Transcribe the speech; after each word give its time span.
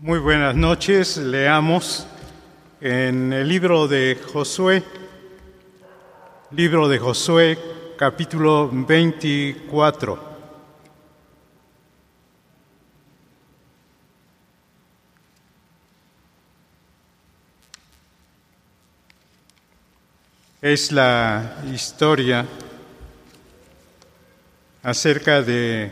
Muy 0.00 0.20
buenas 0.20 0.54
noches. 0.54 1.16
Leamos 1.16 2.06
en 2.80 3.32
el 3.32 3.48
libro 3.48 3.88
de 3.88 4.16
Josué, 4.32 4.84
libro 6.52 6.86
de 6.86 7.00
Josué, 7.00 7.58
capítulo 7.96 8.70
24. 8.70 10.38
Es 20.62 20.92
la 20.92 21.56
historia 21.74 22.46
acerca 24.84 25.42
de 25.42 25.90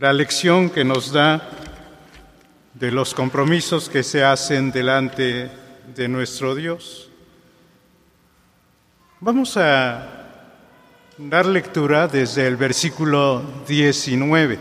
la 0.00 0.12
lección 0.12 0.68
que 0.68 0.82
nos 0.82 1.12
da 1.12 1.61
de 2.82 2.90
los 2.90 3.14
compromisos 3.14 3.88
que 3.88 4.02
se 4.02 4.24
hacen 4.24 4.72
delante 4.72 5.48
de 5.94 6.08
nuestro 6.08 6.52
Dios. 6.52 7.08
Vamos 9.20 9.56
a 9.56 10.26
dar 11.16 11.46
lectura 11.46 12.08
desde 12.08 12.44
el 12.44 12.56
versículo 12.56 13.40
19, 13.68 14.58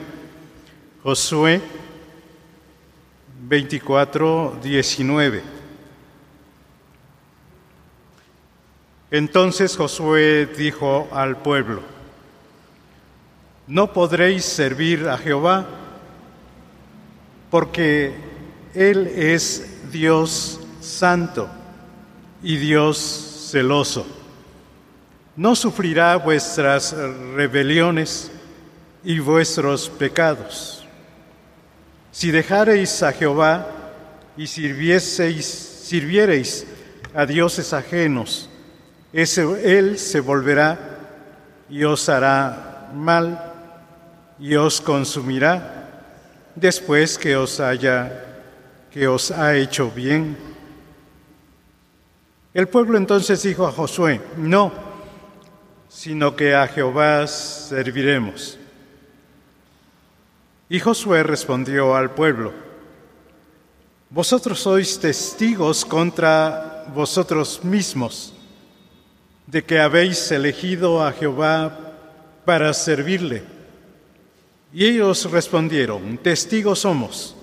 Josué 1.02 1.62
24, 3.48 4.59
19. 4.62 5.41
Entonces 9.09 9.76
Josué 9.76 10.45
dijo 10.45 11.09
al 11.12 11.38
pueblo, 11.38 11.81
no 13.65 13.91
podréis 13.91 14.45
servir 14.45 15.09
a 15.09 15.17
Jehová 15.17 15.80
porque 17.52 18.16
Él 18.73 19.05
es 19.08 19.91
Dios 19.91 20.60
santo 20.80 21.50
y 22.41 22.55
Dios 22.55 23.49
celoso. 23.52 24.08
No 25.35 25.55
sufrirá 25.55 26.16
vuestras 26.16 26.96
rebeliones 27.35 28.32
y 29.04 29.20
vuestros 29.20 29.90
pecados. 29.90 30.85
Si 32.12 32.32
dejareis 32.32 33.04
a 33.04 33.12
Jehová 33.12 33.68
y 34.38 34.48
sirviereis 34.48 36.65
a 37.13 37.26
dioses 37.26 37.74
ajenos, 37.74 38.49
Él 39.12 39.99
se 39.99 40.21
volverá 40.21 40.99
y 41.70 41.84
os 41.84 42.08
hará 42.08 42.90
mal 42.93 43.52
y 44.40 44.55
os 44.55 44.80
consumirá 44.80 45.80
después 46.55 47.18
que 47.18 47.35
os 47.35 47.60
haya 47.60 48.27
que 48.91 49.07
os 49.07 49.32
ha 49.32 49.55
hecho 49.55 49.90
bien. 49.90 50.38
El 52.54 52.68
pueblo 52.68 52.98
entonces 52.98 53.41
dijo 53.43 53.66
a 53.66 53.71
Josué, 53.71 54.20
no, 54.35 54.74
sino 55.88 56.35
que 56.35 56.54
a 56.54 56.68
Jehová 56.68 57.26
serviremos. 57.26 58.60
Y 60.68 60.80
Josué 60.80 61.24
respondió 61.24 61.96
al 61.96 62.12
pueblo, 62.12 62.54
vosotros 64.09 64.59
sois 64.59 65.00
testigos 65.00 65.86
contra 65.86 66.86
vosotros 66.94 67.63
mismos 67.63 68.34
de 69.47 69.63
que 69.63 69.80
habéis 69.80 70.31
elegido 70.31 71.03
a 71.03 71.13
Jehová 71.13 71.78
para 72.44 72.74
servirle. 72.74 73.44
Y 74.74 74.86
ellos 74.86 75.30
respondieron, 75.30 76.18
testigos 76.18 76.80
somos. 76.80 77.36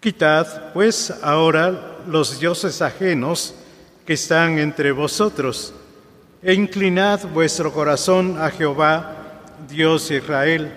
Quitad, 0.00 0.72
pues, 0.72 1.10
ahora 1.22 1.98
los 2.06 2.38
dioses 2.40 2.82
ajenos 2.82 3.54
que 4.04 4.14
están 4.14 4.58
entre 4.58 4.92
vosotros, 4.92 5.72
e 6.42 6.54
inclinad 6.54 7.26
vuestro 7.28 7.72
corazón 7.72 8.40
a 8.40 8.50
Jehová, 8.50 9.42
Dios 9.68 10.08
de 10.08 10.16
Israel. 10.16 10.72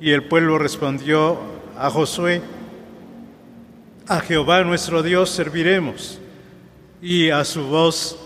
Y 0.00 0.10
el 0.10 0.24
pueblo 0.24 0.58
respondió 0.58 1.38
a 1.78 1.90
Josué, 1.90 2.42
a 4.06 4.20
Jehová 4.20 4.64
nuestro 4.64 5.02
Dios 5.02 5.30
serviremos, 5.30 6.18
y 7.00 7.30
a 7.30 7.44
su 7.44 7.64
voz 7.64 8.18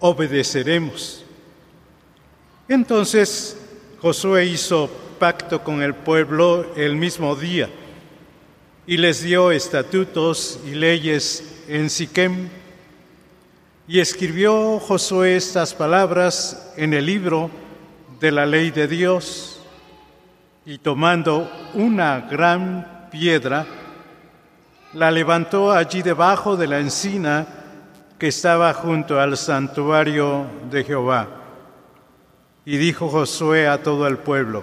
obedeceremos. 0.00 1.24
Entonces 2.68 3.57
Josué 4.00 4.46
hizo 4.46 4.88
pacto 5.18 5.64
con 5.64 5.82
el 5.82 5.92
pueblo 5.92 6.66
el 6.76 6.94
mismo 6.94 7.34
día 7.34 7.68
y 8.86 8.96
les 8.96 9.22
dio 9.22 9.50
estatutos 9.50 10.60
y 10.64 10.70
leyes 10.70 11.64
en 11.66 11.90
Siquem. 11.90 12.48
Y 13.88 13.98
escribió 13.98 14.78
Josué 14.78 15.36
estas 15.36 15.74
palabras 15.74 16.72
en 16.76 16.94
el 16.94 17.06
libro 17.06 17.50
de 18.20 18.30
la 18.30 18.46
ley 18.46 18.70
de 18.70 18.86
Dios. 18.86 19.60
Y 20.64 20.78
tomando 20.78 21.50
una 21.74 22.20
gran 22.20 23.08
piedra, 23.10 23.66
la 24.94 25.10
levantó 25.10 25.72
allí 25.72 26.02
debajo 26.02 26.56
de 26.56 26.68
la 26.68 26.78
encina 26.78 27.46
que 28.16 28.28
estaba 28.28 28.72
junto 28.74 29.20
al 29.20 29.36
santuario 29.36 30.46
de 30.70 30.84
Jehová. 30.84 31.37
Y 32.68 32.76
dijo 32.76 33.08
Josué 33.08 33.66
a 33.66 33.82
todo 33.82 34.06
el 34.06 34.18
pueblo, 34.18 34.62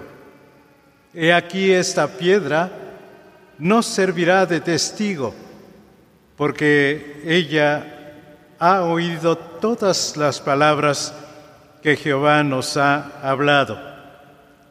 He 1.12 1.32
aquí 1.32 1.72
esta 1.72 2.06
piedra 2.06 2.70
no 3.58 3.82
servirá 3.82 4.46
de 4.46 4.60
testigo, 4.60 5.34
porque 6.36 7.20
ella 7.24 8.14
ha 8.60 8.82
oído 8.82 9.36
todas 9.36 10.16
las 10.16 10.40
palabras 10.40 11.12
que 11.82 11.96
Jehová 11.96 12.44
nos 12.44 12.76
ha 12.76 13.10
hablado. 13.28 13.76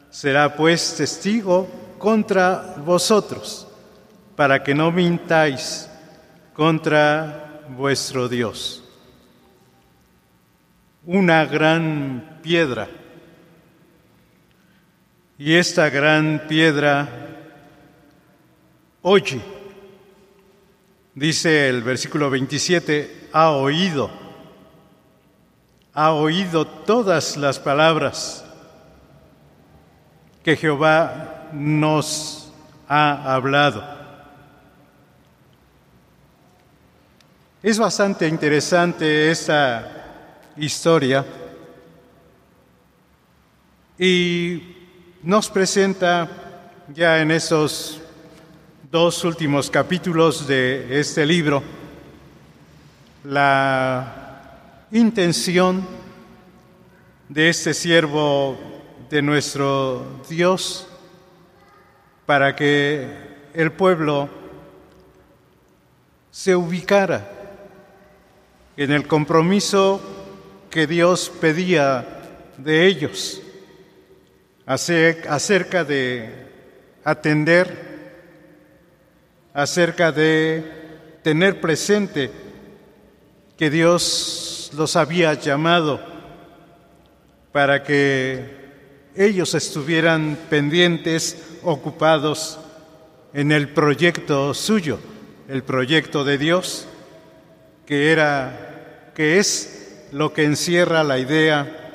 Será 0.08 0.56
pues 0.56 0.96
testigo 0.96 1.68
contra 1.98 2.76
vosotros, 2.78 3.68
para 4.34 4.62
que 4.62 4.74
no 4.74 4.90
mintáis 4.90 5.90
contra 6.54 7.60
vuestro 7.68 8.30
Dios. 8.30 8.82
Una 11.04 11.44
gran 11.44 12.38
piedra 12.42 12.88
y 15.38 15.54
esta 15.54 15.90
gran 15.90 16.44
piedra 16.48 17.08
oye. 19.02 19.40
Dice 21.14 21.68
el 21.68 21.82
versículo 21.82 22.28
27, 22.28 23.28
ha 23.32 23.50
oído, 23.52 24.10
ha 25.94 26.12
oído 26.12 26.66
todas 26.66 27.38
las 27.38 27.58
palabras 27.58 28.44
que 30.44 30.56
Jehová 30.56 31.48
nos 31.52 32.52
ha 32.86 33.34
hablado. 33.34 33.82
Es 37.62 37.78
bastante 37.78 38.28
interesante 38.28 39.30
esta 39.30 40.52
historia 40.56 41.24
y 43.98 44.75
nos 45.26 45.50
presenta 45.50 46.30
ya 46.94 47.20
en 47.20 47.32
esos 47.32 48.00
dos 48.92 49.24
últimos 49.24 49.68
capítulos 49.68 50.46
de 50.46 51.00
este 51.00 51.26
libro 51.26 51.64
la 53.24 54.86
intención 54.92 55.84
de 57.28 57.48
este 57.48 57.74
siervo 57.74 58.56
de 59.10 59.20
nuestro 59.20 60.22
Dios 60.28 60.86
para 62.24 62.54
que 62.54 63.08
el 63.52 63.72
pueblo 63.72 64.28
se 66.30 66.54
ubicara 66.54 67.28
en 68.76 68.92
el 68.92 69.08
compromiso 69.08 70.00
que 70.70 70.86
Dios 70.86 71.32
pedía 71.40 72.06
de 72.58 72.86
ellos 72.86 73.42
acerca 74.66 75.84
de 75.84 76.28
atender, 77.04 77.86
acerca 79.54 80.10
de 80.10 80.64
tener 81.22 81.60
presente 81.60 82.30
que 83.56 83.70
Dios 83.70 84.70
los 84.74 84.96
había 84.96 85.34
llamado 85.34 86.00
para 87.52 87.82
que 87.82 88.66
ellos 89.14 89.54
estuvieran 89.54 90.36
pendientes, 90.50 91.42
ocupados 91.62 92.58
en 93.32 93.50
el 93.50 93.68
proyecto 93.68 94.52
suyo, 94.52 94.98
el 95.48 95.62
proyecto 95.62 96.24
de 96.24 96.38
Dios, 96.38 96.86
que 97.86 98.12
era 98.12 99.12
que 99.14 99.38
es 99.38 100.06
lo 100.12 100.32
que 100.32 100.44
encierra 100.44 101.02
la 101.02 101.18
idea 101.18 101.92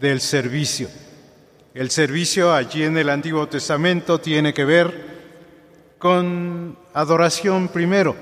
del 0.00 0.20
servicio. 0.20 0.88
El 1.74 1.90
servicio 1.90 2.54
allí 2.54 2.84
en 2.84 2.96
el 2.96 3.08
Antiguo 3.08 3.48
Testamento 3.48 4.20
tiene 4.20 4.54
que 4.54 4.64
ver 4.64 4.94
con 5.98 6.78
adoración 6.92 7.66
primero 7.66 8.14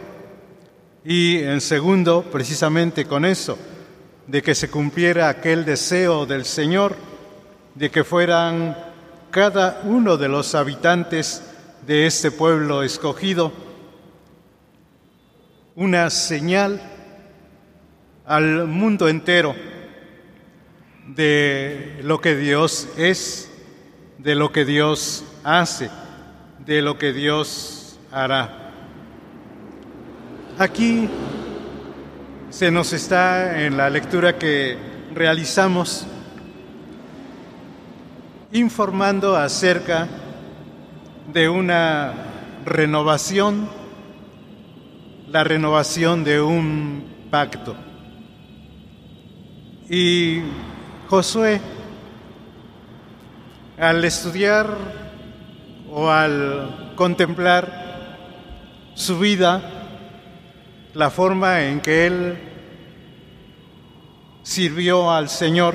y 1.05 1.37
en 1.37 1.61
segundo 1.61 2.23
precisamente 2.23 3.05
con 3.05 3.27
eso, 3.27 3.59
de 4.27 4.41
que 4.41 4.55
se 4.55 4.71
cumpliera 4.71 5.29
aquel 5.29 5.67
deseo 5.67 6.25
del 6.25 6.47
Señor 6.47 6.97
de 7.75 7.91
que 7.91 8.05
fueran 8.05 8.75
cada 9.31 9.83
uno 9.85 10.17
de 10.17 10.31
los 10.31 10.55
habitantes 10.55 11.43
de 11.87 12.07
este 12.07 12.31
pueblo 12.31 12.83
escogido 12.83 13.53
una 15.75 16.09
señal 16.09 16.81
al 18.25 18.67
mundo 18.67 19.09
entero 19.09 19.55
de 21.07 22.01
lo 22.03 22.21
que 22.21 22.37
Dios 22.37 22.89
es, 22.97 23.51
de 24.19 24.35
lo 24.35 24.53
que 24.53 24.65
Dios 24.65 25.25
hace, 25.45 25.91
de 26.65 26.83
lo 26.83 26.99
que 26.99 27.13
Dios 27.13 27.99
hará. 28.11 28.71
Aquí 30.59 31.09
se 32.51 32.71
nos 32.71 32.93
está 32.93 33.63
en 33.65 33.77
la 33.77 33.91
lectura 33.91 34.39
que 34.39 34.77
realizamos 35.15 36.07
informando 38.53 39.37
acerca 39.37 40.09
de 41.33 41.49
una 41.49 42.13
renovación, 42.65 43.69
la 45.29 45.43
renovación 45.43 46.23
de 46.23 46.41
un 46.41 47.05
pacto. 47.31 47.75
Y 49.89 50.43
Josué, 51.13 51.61
al 53.79 54.03
estudiar 54.03 54.67
o 55.91 56.09
al 56.09 56.95
contemplar 56.97 58.17
su 58.95 59.19
vida, 59.19 59.61
la 60.95 61.11
forma 61.11 61.65
en 61.65 61.83
que 61.83 62.07
él 62.07 62.39
sirvió 64.43 65.11
al 65.13 65.29
Señor, 65.29 65.75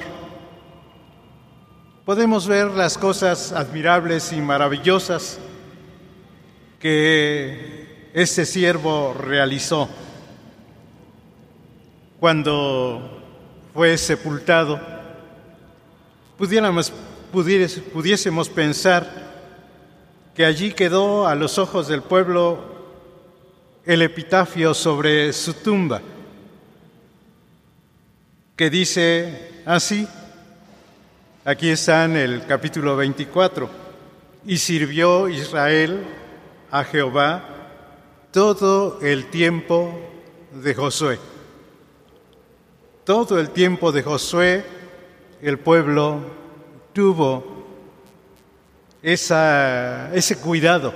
podemos 2.03 2.47
ver 2.47 2.71
las 2.71 2.97
cosas 2.97 3.51
admirables 3.51 4.33
y 4.33 4.37
maravillosas 4.37 5.37
que 6.79 8.09
este 8.11 8.43
siervo 8.43 9.13
realizó 9.13 9.87
cuando 12.19 13.21
fue 13.75 13.99
sepultado. 13.99 14.96
Pudiéramos, 16.37 16.93
pudiésemos 17.31 18.49
pensar 18.49 19.27
que 20.35 20.45
allí 20.45 20.71
quedó 20.71 21.27
a 21.27 21.35
los 21.35 21.57
ojos 21.57 21.87
del 21.87 22.03
pueblo 22.03 22.59
el 23.85 24.01
epitafio 24.01 24.73
sobre 24.73 25.33
su 25.33 25.53
tumba, 25.53 26.01
que 28.55 28.69
dice 28.69 29.61
así, 29.65 30.07
Aquí 31.47 31.69
está 31.69 32.03
en 32.03 32.17
el 32.17 32.45
capítulo 32.45 32.97
24. 32.97 33.69
Y 34.45 34.57
sirvió 34.57 35.29
Israel 35.29 36.03
a 36.69 36.83
Jehová 36.83 37.41
todo 38.33 38.99
el 39.01 39.27
tiempo 39.27 39.97
de 40.51 40.75
Josué. 40.75 41.19
Todo 43.05 43.39
el 43.39 43.51
tiempo 43.51 43.93
de 43.93 44.03
Josué 44.03 44.65
el 45.41 45.59
pueblo 45.59 46.21
tuvo 46.93 47.65
ese 49.01 50.37
cuidado 50.41 50.93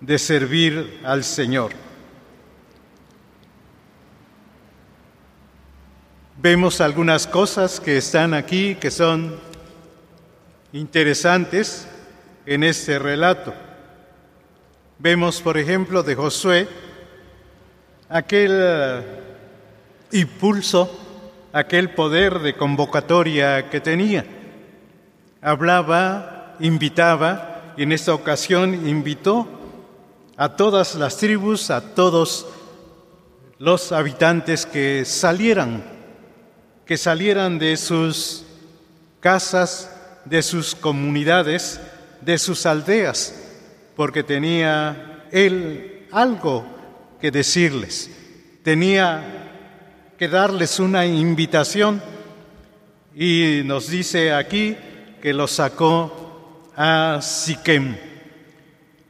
de 0.00 0.18
servir 0.18 1.00
al 1.04 1.24
Señor. 1.24 1.72
Vemos 6.40 6.80
algunas 6.80 7.26
cosas 7.26 7.80
que 7.80 7.96
están 7.96 8.32
aquí 8.32 8.76
que 8.76 8.90
son 8.90 9.36
interesantes 10.72 11.88
en 12.46 12.62
este 12.62 12.98
relato. 12.98 13.52
Vemos, 14.98 15.40
por 15.40 15.58
ejemplo, 15.58 16.02
de 16.02 16.14
Josué 16.14 16.68
aquel 18.08 18.52
eh, 18.52 19.02
impulso, 20.12 21.07
aquel 21.58 21.90
poder 21.90 22.40
de 22.40 22.54
convocatoria 22.54 23.70
que 23.70 23.80
tenía. 23.80 24.24
Hablaba, 25.40 26.56
invitaba, 26.60 27.74
y 27.76 27.84
en 27.84 27.92
esta 27.92 28.14
ocasión 28.14 28.88
invitó 28.88 29.46
a 30.36 30.56
todas 30.56 30.94
las 30.94 31.16
tribus, 31.16 31.70
a 31.70 31.94
todos 31.94 32.46
los 33.58 33.92
habitantes 33.92 34.66
que 34.66 35.04
salieran 35.04 35.98
que 36.88 36.96
salieran 36.96 37.58
de 37.58 37.76
sus 37.76 38.44
casas, 39.20 39.94
de 40.24 40.42
sus 40.42 40.74
comunidades, 40.74 41.78
de 42.22 42.38
sus 42.38 42.64
aldeas, 42.64 43.34
porque 43.94 44.22
tenía 44.22 45.26
él 45.30 46.06
algo 46.10 46.64
que 47.20 47.30
decirles, 47.30 48.10
tenía 48.62 49.47
que 50.18 50.26
darles 50.26 50.80
una 50.80 51.06
invitación 51.06 52.02
y 53.14 53.62
nos 53.64 53.88
dice 53.88 54.32
aquí 54.32 54.76
que 55.22 55.32
lo 55.32 55.46
sacó 55.46 56.72
a 56.76 57.20
Siquem. 57.22 57.96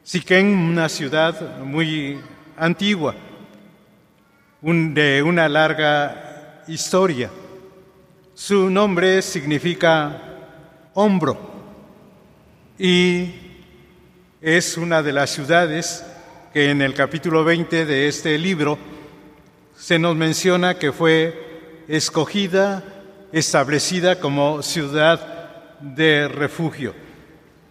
Siquem, 0.03 0.69
una 0.69 0.87
ciudad 0.91 1.61
muy 1.61 2.21
antigua, 2.59 3.15
de 4.61 5.23
una 5.23 5.49
larga 5.49 6.65
historia. 6.69 7.31
Su 8.35 8.69
nombre 8.69 9.23
significa 9.23 10.21
hombro 10.93 11.39
y 12.79 13.31
es 14.43 14.77
una 14.77 15.03
de 15.03 15.13
las 15.15 15.31
ciudades 15.31 16.05
que 16.53 16.71
en 16.71 16.83
el 16.83 16.93
capítulo 16.93 17.45
20 17.45 17.87
de 17.87 18.09
este 18.09 18.37
libro 18.37 18.98
se 19.79 19.99
nos 19.99 20.17
menciona 20.17 20.77
que 20.77 20.93
fue 20.93 21.85
escogida, 21.87 22.83
establecida 23.31 24.19
como 24.19 24.61
ciudad 24.63 25.79
de 25.81 26.27
refugio. 26.27 26.95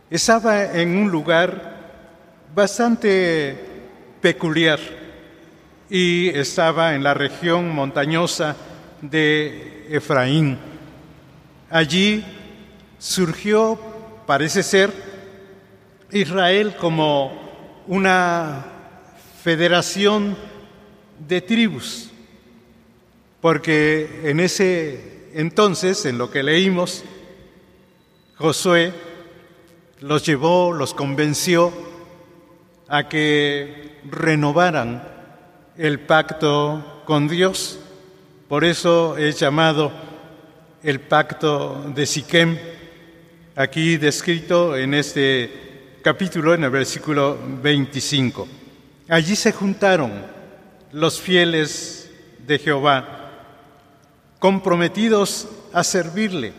Estaba 0.09 0.63
en 0.79 0.95
un 0.95 1.11
lugar 1.11 1.75
bastante 2.55 3.57
peculiar 4.21 4.79
y 5.89 6.29
estaba 6.29 6.95
en 6.95 7.03
la 7.03 7.13
región 7.13 7.69
montañosa 7.75 8.55
de 9.01 9.87
Efraín. 9.89 10.57
Allí 11.69 12.23
surgió, 12.97 13.77
parece 14.25 14.63
ser, 14.63 14.91
Israel 16.09 16.75
como 16.79 17.83
una 17.85 18.65
federación 19.43 20.37
de 21.19 21.41
tribus, 21.41 22.09
porque 23.41 24.21
en 24.23 24.39
ese 24.39 25.29
entonces, 25.33 26.05
en 26.05 26.17
lo 26.17 26.31
que 26.31 26.43
leímos, 26.43 27.03
Josué 28.37 28.93
los 29.99 30.25
llevó, 30.25 30.73
los 30.73 30.93
convenció 30.93 31.73
a 32.87 33.09
que 33.09 33.97
renovaran 34.09 35.03
el 35.77 35.99
pacto 35.99 37.03
con 37.05 37.27
Dios. 37.27 37.79
Por 38.47 38.63
eso 38.63 39.17
es 39.17 39.39
llamado 39.39 39.91
el 40.83 41.01
pacto 41.01 41.91
de 41.93 42.05
Siquem, 42.05 42.57
aquí 43.55 43.97
descrito 43.97 44.77
en 44.77 44.93
este 44.93 45.97
capítulo, 46.01 46.53
en 46.53 46.63
el 46.63 46.69
versículo 46.69 47.37
25. 47.61 48.47
Allí 49.09 49.35
se 49.35 49.51
juntaron 49.51 50.36
los 50.91 51.19
fieles 51.19 52.11
de 52.45 52.59
Jehová, 52.59 53.31
comprometidos 54.39 55.47
a 55.73 55.83
servirle 55.83 56.53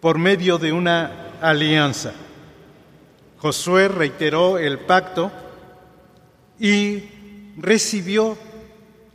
por 0.00 0.18
medio 0.18 0.58
de 0.58 0.72
una 0.72 1.28
alianza. 1.40 2.12
Josué 3.38 3.88
reiteró 3.88 4.58
el 4.58 4.78
pacto 4.78 5.30
y 6.58 7.04
recibió 7.56 8.36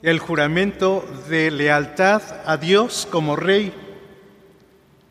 el 0.01 0.19
juramento 0.19 1.05
de 1.29 1.51
lealtad 1.51 2.21
a 2.45 2.57
Dios 2.57 3.07
como 3.09 3.35
rey 3.35 3.73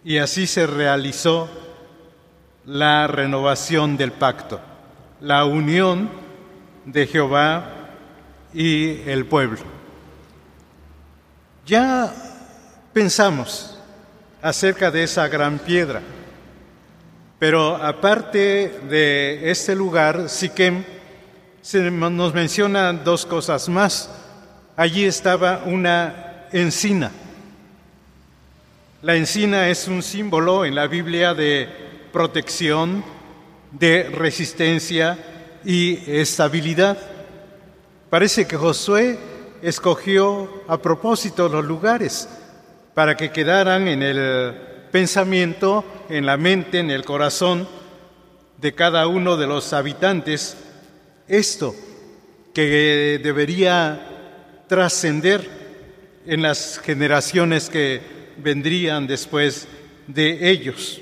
y 0.05 0.19
así 0.19 0.47
se 0.47 0.67
realizó 0.67 1.49
la 2.67 3.07
renovación 3.07 3.97
del 3.97 4.13
pacto, 4.13 4.61
la 5.21 5.45
unión 5.45 6.11
de 6.85 7.07
Jehová 7.07 7.82
y 8.55 9.01
el 9.07 9.27
pueblo. 9.27 9.61
Ya 11.67 12.13
pensamos 12.93 13.79
acerca 14.41 14.91
de 14.91 15.05
esa 15.05 15.29
gran 15.29 15.59
piedra, 15.59 16.03
Pero 17.39 17.75
aparte 17.75 18.81
de 18.89 19.51
este 19.51 19.75
lugar, 19.75 20.29
Siquem, 20.29 20.85
se 21.61 21.91
nos 21.91 22.33
menciona 22.35 22.93
dos 22.93 23.27
cosas 23.27 23.69
más. 23.69 24.09
Allí 24.77 25.05
estaba 25.05 25.63
una 25.65 26.47
encina. 26.53 27.11
La 29.03 29.17
encina 29.17 29.69
es 29.69 29.89
un 29.89 30.05
símbolo 30.05 30.65
en 30.65 30.77
la 30.77 30.87
Biblia 30.87 31.35
de 31.35 31.69
protección, 32.13 33.05
de 33.73 34.05
resistencia 34.05 35.19
y 35.65 35.99
estabilidad. 36.07 36.97
Parece 38.13 38.47
que 38.47 38.59
Josué 38.59 39.19
escogió 39.63 40.65
a 40.69 40.77
propósito 40.83 41.49
los 41.49 41.65
lugares 41.65 42.29
para 42.93 43.17
que 43.17 43.31
quedaran 43.31 43.89
en 43.89 44.03
el 44.03 44.55
pensamiento, 44.91 45.83
en 46.11 46.27
la 46.27 46.37
mente, 46.37 46.81
en 46.81 46.91
el 46.91 47.07
corazón 47.07 47.67
de 48.59 48.75
cada 48.75 49.07
uno 49.07 49.39
de 49.39 49.47
los 49.47 49.73
habitantes 49.73 50.59
esto 51.27 51.75
que 52.53 53.19
debería 53.23 54.07
trascender 54.69 55.49
en 56.27 56.43
las 56.43 56.81
generaciones 56.81 57.71
que 57.71 58.03
vendrían 58.37 59.07
después 59.07 59.67
de 60.07 60.51
ellos. 60.51 61.01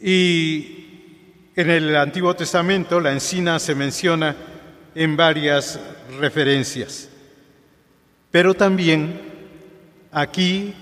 Y 0.00 1.44
en 1.54 1.70
el 1.70 1.94
Antiguo 1.94 2.34
Testamento 2.34 2.98
la 2.98 3.12
encina 3.12 3.60
se 3.60 3.76
menciona 3.76 4.49
en 4.94 5.16
varias 5.16 5.78
referencias, 6.18 7.08
pero 8.30 8.54
también 8.54 9.20
aquí 10.12 10.74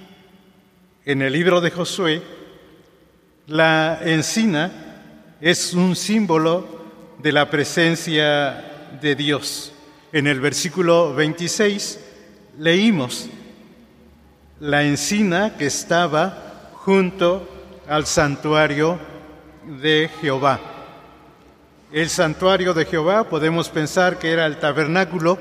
en 1.04 1.22
el 1.22 1.32
libro 1.32 1.60
de 1.60 1.70
Josué, 1.70 2.22
la 3.46 4.00
encina 4.02 4.70
es 5.40 5.72
un 5.72 5.96
símbolo 5.96 6.84
de 7.18 7.32
la 7.32 7.48
presencia 7.48 8.88
de 9.00 9.14
Dios. 9.14 9.72
En 10.12 10.26
el 10.26 10.40
versículo 10.40 11.14
26 11.14 12.00
leímos 12.58 13.28
la 14.60 14.84
encina 14.84 15.56
que 15.56 15.66
estaba 15.66 16.72
junto 16.74 17.48
al 17.88 18.06
santuario 18.06 18.98
de 19.80 20.10
Jehová. 20.20 20.77
El 21.90 22.10
santuario 22.10 22.74
de 22.74 22.84
Jehová 22.84 23.24
podemos 23.24 23.70
pensar 23.70 24.18
que 24.18 24.30
era 24.30 24.44
el 24.44 24.58
tabernáculo, 24.58 25.38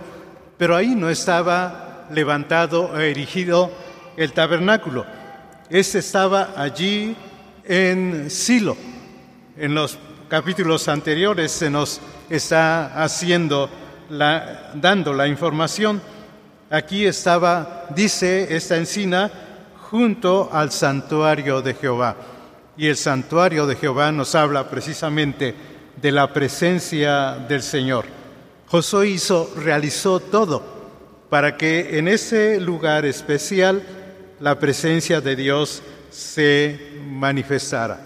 pero 0.58 0.78
ahí 0.78 0.96
no 0.96 1.10
estaba 1.10 2.08
levantado 2.10 2.86
o 2.86 2.98
erigido 2.98 3.70
el 4.16 4.32
tabernáculo. 4.32 5.06
Este 5.70 6.00
estaba 6.00 6.54
allí 6.56 7.18
en 7.66 8.30
Silo, 8.30 8.78
en 9.58 9.76
los 9.76 10.00
capítulos 10.30 10.88
anteriores 10.88 11.52
se 11.52 11.70
nos 11.70 12.00
está 12.30 13.04
haciendo 13.04 13.70
la, 14.10 14.72
dando 14.74 15.12
la 15.12 15.28
información. 15.28 16.02
Aquí 16.70 17.06
estaba, 17.06 17.88
dice 17.94 18.56
esta 18.56 18.78
encina, 18.78 19.30
junto 19.90 20.50
al 20.54 20.72
santuario 20.72 21.62
de 21.62 21.74
Jehová. 21.74 22.16
Y 22.78 22.88
el 22.88 22.96
santuario 22.96 23.68
de 23.68 23.76
Jehová 23.76 24.14
nos 24.14 24.34
habla 24.34 24.70
precisamente 24.70 25.77
de 26.02 26.12
la 26.12 26.32
presencia 26.34 27.34
del 27.48 27.64
Señor. 27.64 28.06
Josué 28.68 29.10
hizo, 29.10 29.52
realizó 29.56 30.20
todo 30.20 30.78
para 31.30 31.58
que 31.58 31.98
en 31.98 32.08
ese 32.08 32.60
lugar 32.60 33.06
especial 33.06 33.84
la 34.40 34.60
presencia 34.60 35.22
de 35.22 35.36
Dios 35.36 35.82
se 36.10 36.80
manifestara. 37.06 38.00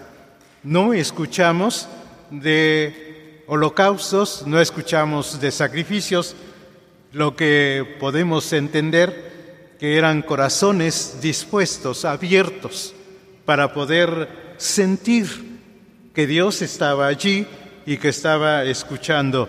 No 0.62 0.94
escuchamos 0.94 1.88
de 2.30 3.44
holocaustos, 3.46 4.46
no 4.46 4.60
escuchamos 4.60 5.40
de 5.40 5.50
sacrificios, 5.50 6.34
lo 7.12 7.36
que 7.36 7.96
podemos 8.00 8.52
entender 8.52 9.76
que 9.78 9.96
eran 9.98 10.22
corazones 10.22 11.18
dispuestos, 11.20 12.04
abiertos, 12.04 12.94
para 13.44 13.74
poder 13.74 14.28
sentir 14.56 15.58
que 16.14 16.26
Dios 16.26 16.62
estaba 16.62 17.06
allí 17.06 17.46
y 17.86 17.96
que 17.96 18.08
estaba 18.08 18.64
escuchando, 18.64 19.48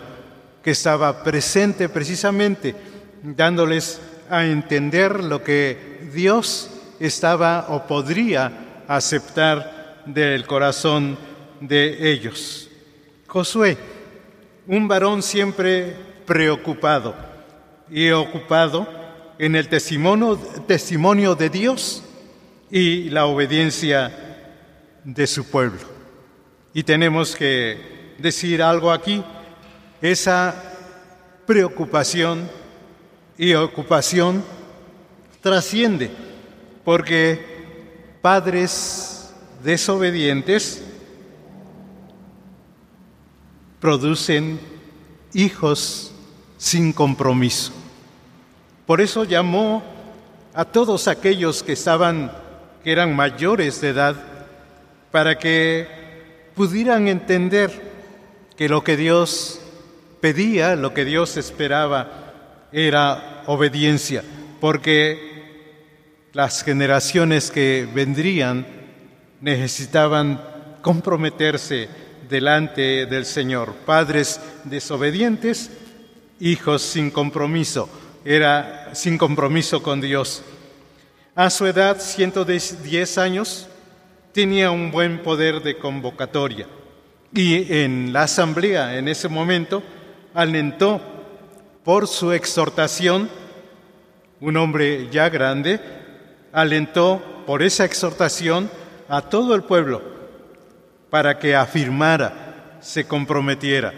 que 0.64 0.72
estaba 0.72 1.24
presente 1.24 1.90
precisamente, 1.90 2.76
dándoles 3.22 4.02
a 4.30 4.46
entender 4.46 5.24
lo 5.24 5.44
que 5.44 6.10
Dios 6.14 6.70
estaba 7.00 7.68
o 7.70 7.86
podría 7.86 8.84
aceptar 8.88 10.04
del 10.06 10.46
corazón 10.46 11.18
de 11.60 12.12
ellos. 12.12 12.70
Josué, 13.28 13.78
un 14.68 14.88
varón 14.88 15.22
siempre 15.22 15.96
preocupado 16.26 17.16
y 17.90 18.10
ocupado 18.12 18.88
en 19.38 19.56
el 19.56 19.68
testimonio, 19.68 20.38
testimonio 20.68 21.36
de 21.36 21.50
Dios 21.50 22.04
y 22.72 23.10
la 23.10 23.26
obediencia 23.26 24.12
de 25.04 25.28
su 25.28 25.46
pueblo. 25.50 25.82
Y 26.74 26.84
tenemos 26.84 27.36
que 27.36 27.93
decir 28.18 28.62
algo 28.62 28.92
aquí, 28.92 29.24
esa 30.02 30.54
preocupación 31.46 32.50
y 33.38 33.54
ocupación 33.54 34.44
trasciende, 35.42 36.12
porque 36.84 37.54
padres 38.22 39.34
desobedientes 39.64 40.84
producen 43.80 44.60
hijos 45.34 46.14
sin 46.58 46.94
compromiso. 46.94 47.74
Por 48.86 49.02
eso 49.02 49.24
llamó 49.26 49.84
a 50.54 50.66
todos 50.66 51.08
aquellos 51.08 51.64
que 51.64 51.74
estaban 51.74 52.32
que 52.84 52.92
eran 52.92 53.16
mayores 53.16 53.80
de 53.82 53.90
edad 53.90 54.16
para 55.12 55.38
que 55.38 55.88
pudieran 56.56 57.08
entender 57.08 57.93
que 58.58 58.70
lo 58.70 58.84
que 58.84 58.98
Dios 58.98 59.60
pedía, 60.22 60.76
lo 60.76 60.94
que 60.94 61.06
Dios 61.06 61.38
esperaba 61.38 62.68
era 62.72 63.44
obediencia, 63.48 64.24
porque 64.60 65.34
las 66.34 66.64
generaciones 66.64 67.52
que 67.52 67.88
vendrían 67.94 68.66
necesitaban 69.42 70.42
comprometerse 70.82 71.88
delante 72.30 73.06
del 73.06 73.26
Señor. 73.26 73.74
Padres 73.86 74.40
desobedientes, 74.64 75.70
hijos 76.40 76.82
sin 76.82 77.12
compromiso. 77.12 77.90
Era 78.26 78.96
sin 78.96 79.18
compromiso 79.18 79.84
con 79.84 80.00
Dios. 80.02 80.44
A 81.36 81.50
su 81.50 81.66
edad, 81.66 82.00
110 82.00 83.18
años, 83.18 83.68
tenía 84.32 84.72
un 84.72 84.92
buen 84.92 85.22
poder 85.22 85.62
de 85.62 85.78
convocatoria. 85.78 86.68
Y 87.34 87.74
en 87.74 88.14
la 88.14 88.24
asamblea, 88.24 88.98
en 88.98 89.08
ese 89.08 89.28
momento, 89.28 89.82
alentó 90.34 91.02
por 91.84 92.08
su 92.08 92.32
exhortación, 92.32 93.30
un 94.40 94.58
hombre 94.58 95.10
ya 95.12 95.30
grande, 95.30 95.80
alentó 96.52 97.22
por 97.48 97.64
esa 97.64 97.86
exhortación 97.86 98.70
a 99.10 99.22
todo 99.22 99.56
el 99.56 99.64
pueblo 99.64 100.02
para 101.10 101.40
que 101.40 101.56
afirmara, 101.56 102.78
se 102.82 103.06
comprometiera. 103.06 103.94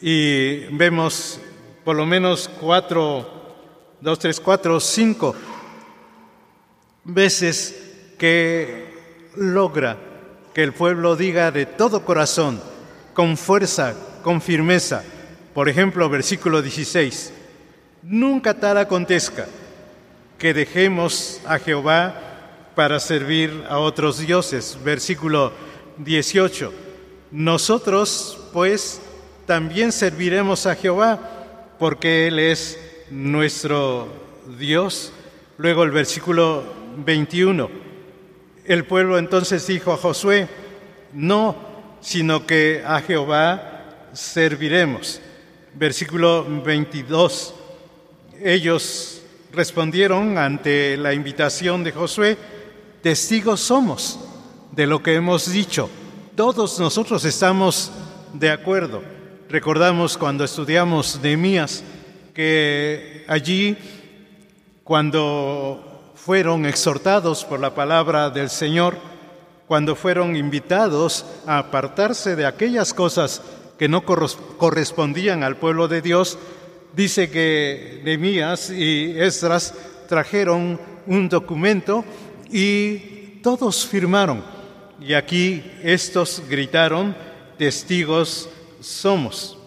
Y 0.00 0.66
vemos 0.76 1.40
por 1.84 1.96
lo 1.96 2.06
menos 2.06 2.48
cuatro, 2.60 3.96
dos, 4.00 4.18
tres, 4.18 4.40
cuatro, 4.40 4.78
cinco 4.78 5.34
veces 7.04 8.14
que 8.18 8.94
logra 9.36 9.96
que 10.54 10.62
el 10.62 10.72
pueblo 10.72 11.16
diga 11.16 11.50
de 11.50 11.66
todo 11.66 12.04
corazón, 12.04 12.60
con 13.16 13.38
fuerza, 13.38 13.94
con 14.22 14.42
firmeza. 14.42 15.02
Por 15.54 15.70
ejemplo, 15.70 16.10
versículo 16.10 16.60
16, 16.60 17.32
nunca 18.02 18.52
tal 18.52 18.76
acontezca 18.76 19.46
que 20.38 20.52
dejemos 20.52 21.40
a 21.46 21.58
Jehová 21.58 22.14
para 22.74 23.00
servir 23.00 23.64
a 23.70 23.78
otros 23.78 24.18
dioses. 24.18 24.78
Versículo 24.84 25.54
18. 25.96 26.74
Nosotros, 27.30 28.38
pues, 28.52 29.00
también 29.46 29.92
serviremos 29.92 30.66
a 30.66 30.74
Jehová, 30.74 31.18
porque 31.78 32.26
Él 32.26 32.38
es 32.38 32.78
nuestro 33.10 34.08
Dios. 34.58 35.10
Luego 35.56 35.84
el 35.84 35.90
versículo 35.90 36.64
21. 36.98 37.70
El 38.66 38.84
pueblo 38.84 39.16
entonces 39.16 39.66
dijo 39.66 39.94
a 39.94 39.96
Josué, 39.96 40.48
no, 41.14 41.75
sino 42.00 42.46
que 42.46 42.82
a 42.86 43.00
Jehová 43.00 44.08
serviremos. 44.12 45.20
Versículo 45.74 46.44
22. 46.62 47.54
Ellos 48.42 49.22
respondieron 49.52 50.38
ante 50.38 50.96
la 50.96 51.14
invitación 51.14 51.82
de 51.82 51.92
Josué, 51.92 52.36
testigos 53.02 53.60
somos 53.60 54.18
de 54.72 54.86
lo 54.86 55.02
que 55.02 55.14
hemos 55.14 55.50
dicho. 55.50 55.88
todos 56.34 56.78
nosotros 56.78 57.24
estamos 57.24 57.90
de 58.34 58.50
acuerdo. 58.50 59.02
Recordamos 59.48 60.18
cuando 60.18 60.44
estudiamos 60.44 61.18
Nehemías 61.22 61.82
que 62.34 63.24
allí, 63.28 63.78
cuando 64.84 66.12
fueron 66.14 66.66
exhortados 66.66 67.44
por 67.44 67.60
la 67.60 67.74
palabra 67.74 68.28
del 68.28 68.50
Señor, 68.50 68.98
cuando 69.66 69.96
fueron 69.96 70.36
invitados 70.36 71.26
a 71.46 71.58
apartarse 71.58 72.36
de 72.36 72.46
aquellas 72.46 72.94
cosas 72.94 73.42
que 73.78 73.88
no 73.88 74.04
correspondían 74.04 75.42
al 75.42 75.56
pueblo 75.56 75.88
de 75.88 76.02
Dios, 76.02 76.38
dice 76.94 77.30
que 77.30 78.00
Nehemías 78.04 78.70
y 78.70 79.14
Esdras 79.18 79.74
trajeron 80.08 80.80
un 81.06 81.28
documento 81.28 82.04
y 82.50 83.40
todos 83.42 83.86
firmaron. 83.86 84.42
Y 85.00 85.12
aquí 85.12 85.62
estos 85.82 86.42
gritaron, 86.48 87.14
testigos 87.58 88.48
somos. 88.80 89.58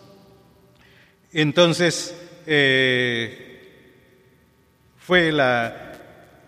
Entonces 1.32 2.16
eh, 2.48 3.62
fue 4.98 5.32
la 5.32 5.94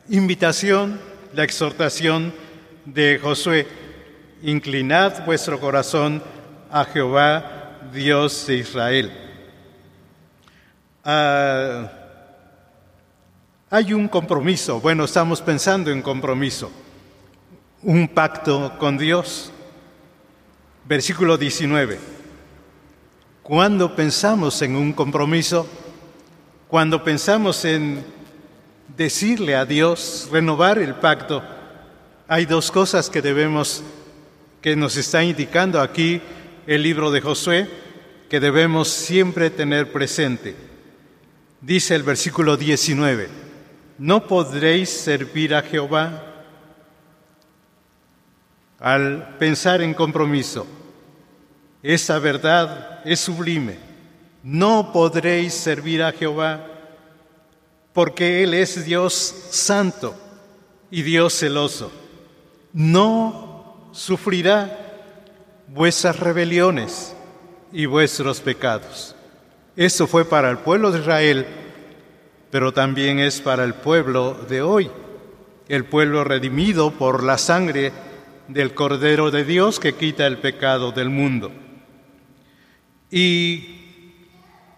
invitación, 0.10 1.00
la 1.34 1.43
exhortación 1.43 2.34
de 2.86 3.20
Josué, 3.22 3.68
inclinad 4.44 5.26
vuestro 5.26 5.60
corazón 5.60 6.24
a 6.72 6.86
Jehová, 6.86 7.80
Dios 7.94 8.48
de 8.48 8.56
Israel. 8.56 9.12
Ah, 11.04 11.92
hay 13.70 13.94
un 13.94 14.08
compromiso, 14.08 14.80
bueno, 14.82 15.06
estamos 15.06 15.42
pensando 15.42 15.92
en 15.92 16.02
compromiso, 16.02 16.72
un 17.84 18.08
pacto 18.08 18.78
con 18.78 18.98
Dios. 18.98 19.52
Versículo 20.84 21.38
19. 21.38 22.00
Cuando 23.44 23.96
pensamos 23.96 24.62
en 24.62 24.76
un 24.76 24.94
compromiso, 24.94 25.68
cuando 26.68 27.04
pensamos 27.04 27.64
en 27.66 28.04
decirle 28.98 29.56
a 29.56 29.66
Dios, 29.66 30.28
renovar 30.32 30.80
el 30.80 30.96
pacto, 30.96 31.44
hay 32.32 32.46
dos 32.46 32.72
cosas 32.72 33.10
que 33.10 33.22
debemos, 33.22 33.84
que 34.62 34.74
nos 34.78 34.96
está 34.96 35.22
indicando 35.22 35.82
aquí 35.82 36.22
el 36.66 36.82
libro 36.82 37.12
de 37.12 37.20
Josué, 37.20 37.68
que 38.30 38.40
debemos 38.40 38.88
siempre 38.88 39.50
tener 39.50 39.92
presente. 39.92 40.56
Dice 41.60 41.94
el 41.94 42.04
versículo 42.04 42.56
19, 42.56 43.28
no 43.98 44.28
podréis 44.28 44.90
servir 44.90 45.54
a 45.54 45.62
Jehová 45.62 46.24
al 48.80 49.36
pensar 49.38 49.82
en 49.82 49.94
compromiso. 49.94 50.66
Esa 51.84 52.18
verdad 52.20 53.02
es 53.04 53.20
sublime. 53.20 53.78
No 54.42 54.94
podréis 54.94 55.54
servir 55.54 56.02
a 56.02 56.14
Jehová 56.14 56.66
porque 57.92 58.42
Él 58.42 58.54
es 58.54 58.86
Dios 58.86 59.14
santo 59.50 60.16
y 60.90 61.02
Dios 61.02 61.38
celoso 61.38 62.00
no 62.74 63.90
sufrirá 63.92 64.78
vuestras 65.68 66.20
rebeliones 66.20 67.16
y 67.72 67.86
vuestros 67.86 68.42
pecados. 68.42 69.16
Eso 69.75 70.08
fue 70.08 70.25
para 70.25 70.50
el 70.50 70.58
pueblo 70.60 70.92
de 70.92 71.00
Israel, 71.00 71.48
pero 72.50 72.74
también 72.74 73.20
es 73.20 73.42
para 73.42 73.63
el 73.63 73.74
pueblo 73.74 74.34
de 74.50 74.62
hoy, 74.62 74.92
el 75.70 75.86
pueblo 75.86 76.24
redimido 76.24 76.92
por 76.92 77.24
la 77.24 77.38
sangre 77.38 77.92
del 78.48 78.74
Cordero 78.74 79.32
de 79.32 79.46
Dios 79.46 79.80
que 79.80 79.94
quita 79.94 80.28
el 80.28 80.38
pecado 80.38 80.92
del 80.92 81.10
mundo. 81.10 81.51
Y 83.10 83.78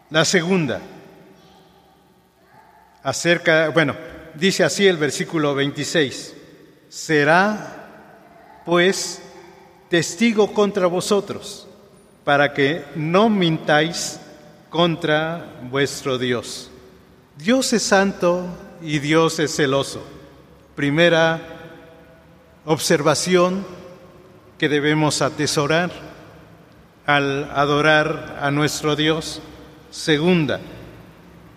la 0.10 0.26
segunda, 0.26 0.80
acerca, 3.02 3.70
bueno, 3.70 3.96
dice 4.36 4.64
así 4.64 4.86
el 4.86 4.98
versículo 4.98 5.56
26, 5.56 6.36
será 6.90 7.83
pues 8.66 9.22
testigo 9.90 10.54
contra 10.54 10.88
vosotros, 10.88 11.68
para 12.24 12.54
que 12.54 12.84
no 12.96 13.30
mintáis 13.30 14.20
contra 14.70 15.46
vuestro 15.70 16.18
Dios. 16.18 16.72
Dios 17.38 17.74
es 17.74 17.84
santo 17.84 18.46
y 18.82 19.00
Dios 19.00 19.40
es 19.40 19.56
celoso. 19.56 20.04
Primera 20.76 21.42
observación 22.66 23.66
que 24.58 24.70
debemos 24.70 25.22
atesorar 25.22 25.92
al 27.06 27.52
adorar 27.54 28.40
a 28.42 28.50
nuestro 28.50 28.96
Dios. 28.96 29.42
Segunda, 29.92 30.60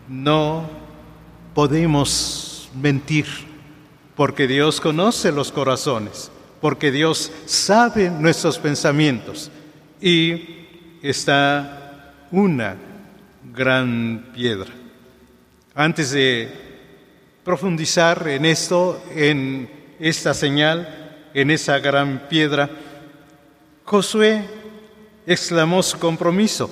no 0.09 0.69
podemos 1.55 2.69
mentir, 2.75 3.27
porque 4.15 4.47
Dios 4.47 4.81
conoce 4.81 5.33
los 5.33 5.53
corazones 5.53 6.31
porque 6.67 6.91
Dios 6.91 7.31
sabe 7.45 8.11
nuestros 8.11 8.59
pensamientos 8.59 9.53
y 10.01 10.67
está 11.01 12.27
una 12.33 12.75
gran 13.55 14.33
piedra. 14.35 14.71
Antes 15.77 16.11
de 16.11 16.49
profundizar 17.45 18.27
en 18.27 18.45
esto, 18.45 19.01
en 19.15 19.71
esta 20.01 20.35
señal, 20.35 21.29
en 21.35 21.53
esa 21.53 21.79
gran 21.79 22.27
piedra, 22.29 22.69
Josué 23.85 24.43
exclamó 25.25 25.85
su 25.85 26.01
compromiso 26.01 26.69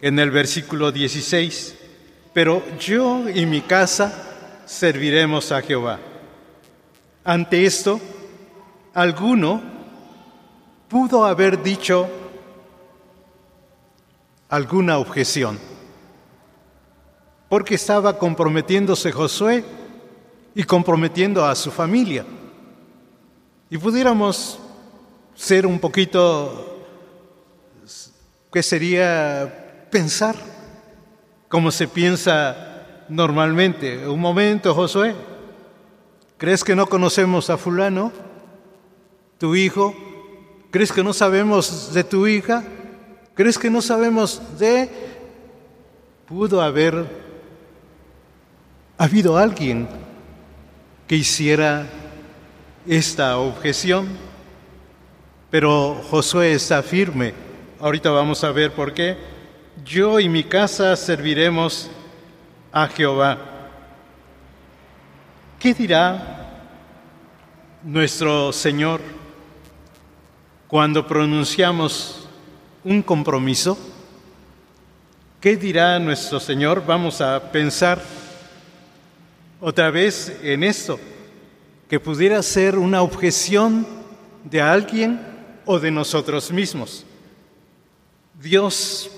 en 0.00 0.18
el 0.20 0.30
versículo 0.30 0.90
16, 0.90 1.76
pero 2.32 2.62
yo 2.78 3.28
y 3.28 3.44
mi 3.44 3.60
casa 3.60 4.64
serviremos 4.64 5.52
a 5.52 5.60
Jehová. 5.60 5.98
Ante 7.24 7.66
esto, 7.66 8.00
alguno 8.98 9.62
pudo 10.88 11.24
haber 11.24 11.62
dicho 11.62 12.08
alguna 14.48 14.98
objeción, 14.98 15.56
porque 17.48 17.76
estaba 17.76 18.18
comprometiéndose 18.18 19.12
Josué 19.12 19.64
y 20.52 20.64
comprometiendo 20.64 21.46
a 21.46 21.54
su 21.54 21.70
familia. 21.70 22.24
Y 23.70 23.78
pudiéramos 23.78 24.58
ser 25.36 25.64
un 25.64 25.78
poquito, 25.78 26.84
¿qué 28.50 28.64
sería 28.64 29.86
pensar? 29.92 30.34
Como 31.48 31.70
se 31.70 31.86
piensa 31.86 33.04
normalmente. 33.08 34.08
Un 34.08 34.20
momento, 34.20 34.74
Josué, 34.74 35.14
¿crees 36.36 36.64
que 36.64 36.74
no 36.74 36.88
conocemos 36.88 37.48
a 37.48 37.56
fulano? 37.56 38.27
Tu 39.38 39.54
hijo? 39.54 39.94
¿Crees 40.70 40.92
que 40.92 41.02
no 41.02 41.12
sabemos 41.12 41.94
de 41.94 42.04
tu 42.04 42.26
hija? 42.26 42.64
¿Crees 43.34 43.58
que 43.58 43.70
no 43.70 43.80
sabemos 43.80 44.42
de... 44.58 44.90
Pudo 46.26 46.60
haber 46.60 47.06
habido 48.98 49.38
alguien 49.38 49.88
que 51.06 51.16
hiciera 51.16 51.86
esta 52.86 53.38
objeción, 53.38 54.08
pero 55.50 56.02
Josué 56.10 56.52
está 56.52 56.82
firme. 56.82 57.32
Ahorita 57.80 58.10
vamos 58.10 58.44
a 58.44 58.52
ver 58.52 58.72
por 58.72 58.92
qué. 58.92 59.16
Yo 59.84 60.20
y 60.20 60.28
mi 60.28 60.44
casa 60.44 60.94
serviremos 60.96 61.88
a 62.72 62.88
Jehová. 62.88 63.38
¿Qué 65.58 65.72
dirá 65.72 66.66
nuestro 67.82 68.52
Señor? 68.52 69.00
Cuando 70.68 71.06
pronunciamos 71.06 72.28
un 72.84 73.00
compromiso, 73.00 73.78
¿qué 75.40 75.56
dirá 75.56 75.98
nuestro 75.98 76.38
Señor? 76.38 76.84
Vamos 76.84 77.22
a 77.22 77.50
pensar 77.50 78.02
otra 79.62 79.90
vez 79.90 80.38
en 80.42 80.62
esto, 80.62 81.00
que 81.88 81.98
pudiera 81.98 82.42
ser 82.42 82.76
una 82.76 83.00
objeción 83.00 83.86
de 84.44 84.60
alguien 84.60 85.18
o 85.64 85.78
de 85.78 85.90
nosotros 85.90 86.52
mismos. 86.52 87.06
Dios 88.38 89.10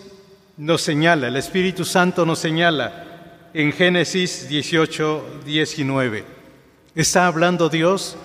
nos 0.56 0.82
señala, 0.82 1.26
el 1.26 1.36
Espíritu 1.36 1.84
Santo 1.84 2.24
nos 2.24 2.38
señala 2.38 3.48
en 3.52 3.72
Génesis 3.72 4.48
18, 4.48 5.40
19. 5.44 6.24
Está 6.94 7.26
hablando 7.26 7.68
Dios, 7.68 8.16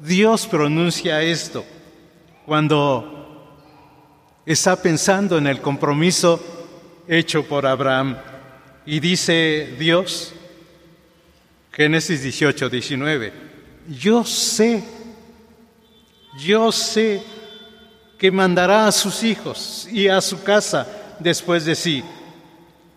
Dios 0.00 0.48
pronuncia 0.48 1.22
esto 1.22 1.64
cuando 2.48 3.44
está 4.46 4.74
pensando 4.80 5.36
en 5.36 5.46
el 5.46 5.60
compromiso 5.60 6.40
hecho 7.06 7.44
por 7.44 7.66
Abraham. 7.66 8.16
Y 8.86 9.00
dice 9.00 9.76
Dios, 9.78 10.32
Génesis 11.70 12.22
18, 12.22 12.70
19, 12.70 13.32
yo 14.00 14.24
sé, 14.24 14.82
yo 16.38 16.72
sé 16.72 17.22
que 18.16 18.30
mandará 18.30 18.86
a 18.86 18.92
sus 18.92 19.22
hijos 19.24 19.86
y 19.92 20.08
a 20.08 20.22
su 20.22 20.42
casa 20.42 20.86
después 21.18 21.66
de 21.66 21.74
sí, 21.74 22.02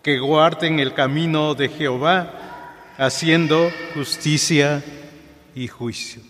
que 0.02 0.18
guarden 0.18 0.80
el 0.80 0.94
camino 0.94 1.54
de 1.54 1.68
Jehová, 1.68 2.94
haciendo 2.96 3.70
justicia 3.92 4.82
y 5.54 5.68
juicio. 5.68 6.22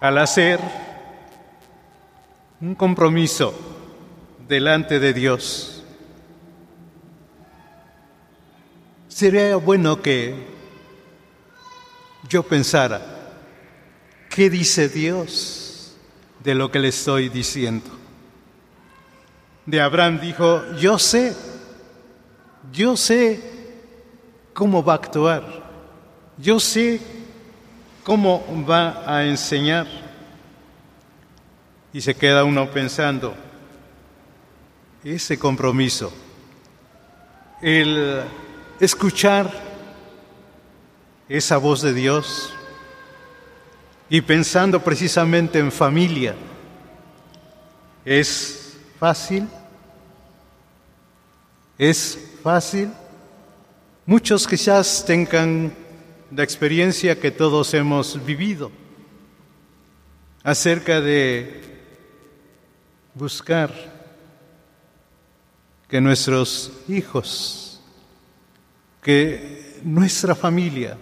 Al 0.00 0.16
hacer 0.16 0.58
un 2.64 2.74
compromiso 2.74 3.52
delante 4.48 4.98
de 4.98 5.12
Dios, 5.12 5.82
sería 9.06 9.56
bueno 9.56 10.00
que 10.00 10.34
yo 12.26 12.42
pensara, 12.42 13.02
¿qué 14.30 14.48
dice 14.48 14.88
Dios 14.88 15.94
de 16.42 16.54
lo 16.54 16.70
que 16.70 16.78
le 16.78 16.88
estoy 16.88 17.28
diciendo? 17.28 17.90
De 19.66 19.82
Abraham 19.82 20.18
dijo, 20.20 20.62
yo 20.78 20.98
sé, 20.98 21.36
yo 22.72 22.96
sé 22.96 23.42
cómo 24.54 24.82
va 24.82 24.94
a 24.94 24.96
actuar, 24.96 25.44
yo 26.38 26.58
sé 26.58 26.98
cómo 28.02 28.42
va 28.66 29.04
a 29.06 29.26
enseñar. 29.26 30.03
Y 31.94 32.00
se 32.00 32.16
queda 32.16 32.42
uno 32.42 32.68
pensando, 32.72 33.36
ese 35.04 35.38
compromiso, 35.38 36.12
el 37.62 38.20
escuchar 38.80 39.48
esa 41.28 41.56
voz 41.56 41.82
de 41.82 41.94
Dios 41.94 42.52
y 44.10 44.20
pensando 44.22 44.82
precisamente 44.82 45.60
en 45.60 45.70
familia, 45.70 46.34
¿es 48.04 48.76
fácil? 48.98 49.46
¿Es 51.78 52.18
fácil? 52.42 52.90
Muchos 54.04 54.48
quizás 54.48 55.04
tengan 55.06 55.72
la 56.34 56.42
experiencia 56.42 57.20
que 57.20 57.30
todos 57.30 57.72
hemos 57.72 58.26
vivido 58.26 58.72
acerca 60.42 61.00
de 61.00 61.73
buscar 63.14 63.72
que 65.88 66.00
nuestros 66.00 66.72
hijos, 66.88 67.80
que 69.02 69.80
nuestra 69.84 70.34
familia 70.34 70.96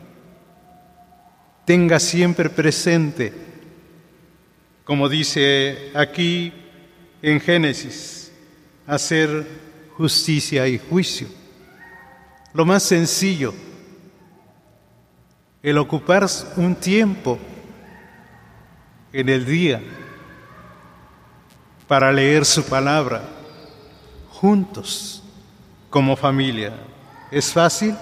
tenga 1.65 1.99
siempre 1.99 2.51
presente, 2.51 3.33
como 4.85 5.09
dice 5.09 5.91
aquí 5.95 6.53
en 7.23 7.41
Génesis, 7.41 8.33
hacer 8.87 9.47
justicia 9.97 10.69
y 10.69 10.79
juicio. 10.79 11.29
Lo 12.53 12.67
más 12.67 12.83
sencillo, 12.83 13.55
el 15.63 15.79
ocupar 15.79 16.27
un 16.57 16.75
tiempo 16.75 17.39
en 19.13 19.29
el 19.29 19.47
día 19.47 19.81
para 21.93 22.11
leer 22.11 22.47
su 22.47 22.65
palabra 22.65 23.23
juntos 24.31 25.23
como 25.91 26.17
familia. 26.17 26.73
¿Es 27.31 27.53
fácil? 27.53 27.95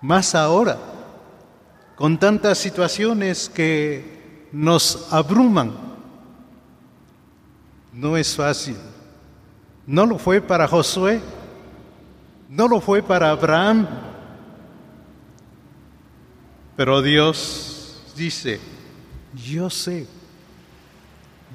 Más 0.00 0.34
ahora, 0.34 0.78
con 1.96 2.16
tantas 2.16 2.56
situaciones 2.56 3.50
que 3.50 4.48
nos 4.52 5.12
abruman. 5.12 5.70
No 7.92 8.16
es 8.16 8.34
fácil. 8.34 8.78
No 9.86 10.06
lo 10.06 10.18
fue 10.18 10.40
para 10.40 10.66
Josué, 10.66 11.20
no 12.48 12.68
lo 12.68 12.80
fue 12.80 13.02
para 13.02 13.32
Abraham, 13.32 13.86
pero 16.74 17.02
Dios 17.02 18.02
dice, 18.16 18.58
yo 19.34 19.68
sé, 19.68 20.06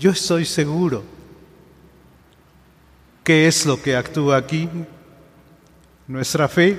yo 0.02 0.10
estoy 0.10 0.46
seguro 0.46 1.04
qué 3.24 3.46
es 3.46 3.68
lo 3.68 3.80
que 3.80 3.96
actúa 3.96 4.36
aquí, 4.36 4.68
nuestra 6.08 6.48
fe 6.48 6.76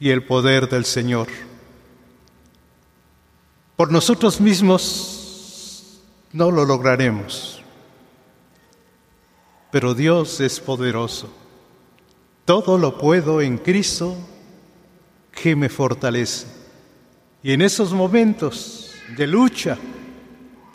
y 0.00 0.08
el 0.08 0.24
poder 0.24 0.70
del 0.70 0.86
Señor. 0.86 1.28
Por 3.76 3.92
nosotros 3.92 4.40
mismos 4.40 6.00
no 6.32 6.50
lo 6.50 6.64
lograremos, 6.64 7.60
pero 9.70 9.92
Dios 9.92 10.40
es 10.40 10.58
poderoso. 10.58 11.30
Todo 12.46 12.78
lo 12.78 12.96
puedo 12.96 13.42
en 13.42 13.58
Cristo 13.58 14.16
que 15.30 15.54
me 15.54 15.68
fortalece. 15.68 16.46
Y 17.42 17.52
en 17.52 17.60
esos 17.60 17.92
momentos 17.92 18.94
de 19.14 19.26
lucha, 19.26 19.76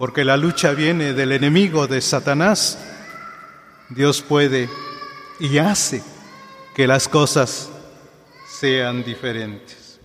porque 0.02 0.26
la 0.26 0.36
lucha 0.36 0.72
viene 0.72 1.14
del 1.14 1.32
enemigo 1.32 1.86
de 1.86 2.02
Satanás, 2.02 2.76
Dios 3.88 4.24
puede 4.24 4.68
y 5.40 5.60
hace 5.60 6.02
que 6.74 6.88
las 6.88 7.08
cosas 7.08 7.70
sean 8.48 9.04
diferentes. 9.04 10.00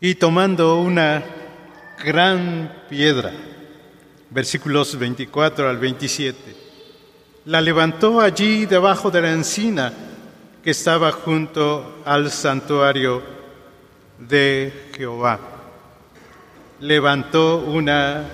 Y 0.00 0.16
tomando 0.16 0.80
una 0.80 1.22
gran 2.04 2.82
piedra, 2.90 3.32
versículos 4.30 4.98
24 4.98 5.70
al 5.70 5.78
27, 5.78 6.56
la 7.44 7.60
levantó 7.60 8.20
allí 8.20 8.66
debajo 8.66 9.08
de 9.08 9.22
la 9.22 9.30
encina 9.30 9.92
que 10.64 10.72
estaba 10.72 11.12
junto 11.12 12.02
al 12.04 12.32
santuario 12.32 13.22
de 14.18 14.90
Jehová. 14.96 15.55
Levantó 16.80 17.58
una 17.58 18.24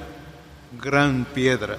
gran 0.80 1.24
piedra. 1.24 1.78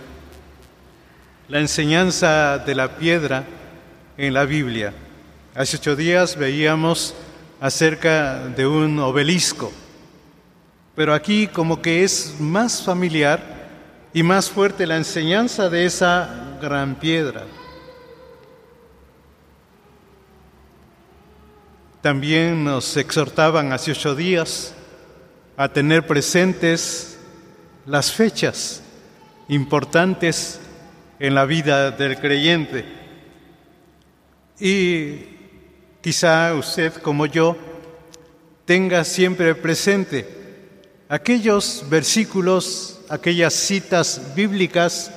La 1.49 1.59
enseñanza 1.59 2.57
de 2.57 2.73
la 2.73 2.95
piedra 2.95 3.43
en 4.17 4.33
la 4.33 4.45
Biblia. 4.45 4.93
Hace 5.55 5.75
ocho 5.75 5.95
días 5.97 6.37
veíamos 6.37 7.13
acerca 7.59 8.47
de 8.47 8.65
un 8.65 8.97
obelisco, 8.99 9.73
pero 10.95 11.13
aquí 11.13 11.47
como 11.47 11.81
que 11.81 12.03
es 12.05 12.35
más 12.39 12.81
familiar 12.81 13.41
y 14.13 14.23
más 14.23 14.49
fuerte 14.49 14.87
la 14.87 14.95
enseñanza 14.95 15.69
de 15.69 15.85
esa 15.85 16.57
gran 16.61 16.95
piedra. 16.95 17.43
También 22.01 22.63
nos 22.63 22.95
exhortaban 22.95 23.73
hace 23.73 23.91
ocho 23.91 24.15
días 24.15 24.72
a 25.55 25.69
tener 25.69 26.07
presentes 26.07 27.17
las 27.85 28.11
fechas 28.11 28.81
importantes 29.47 30.59
en 31.19 31.35
la 31.35 31.45
vida 31.45 31.91
del 31.91 32.17
creyente. 32.17 32.85
Y 34.59 35.19
quizá 36.01 36.53
usted 36.53 36.93
como 36.95 37.25
yo 37.25 37.57
tenga 38.65 39.03
siempre 39.03 39.53
presente 39.55 40.27
aquellos 41.09 41.85
versículos, 41.89 43.01
aquellas 43.09 43.53
citas 43.53 44.33
bíblicas 44.35 45.11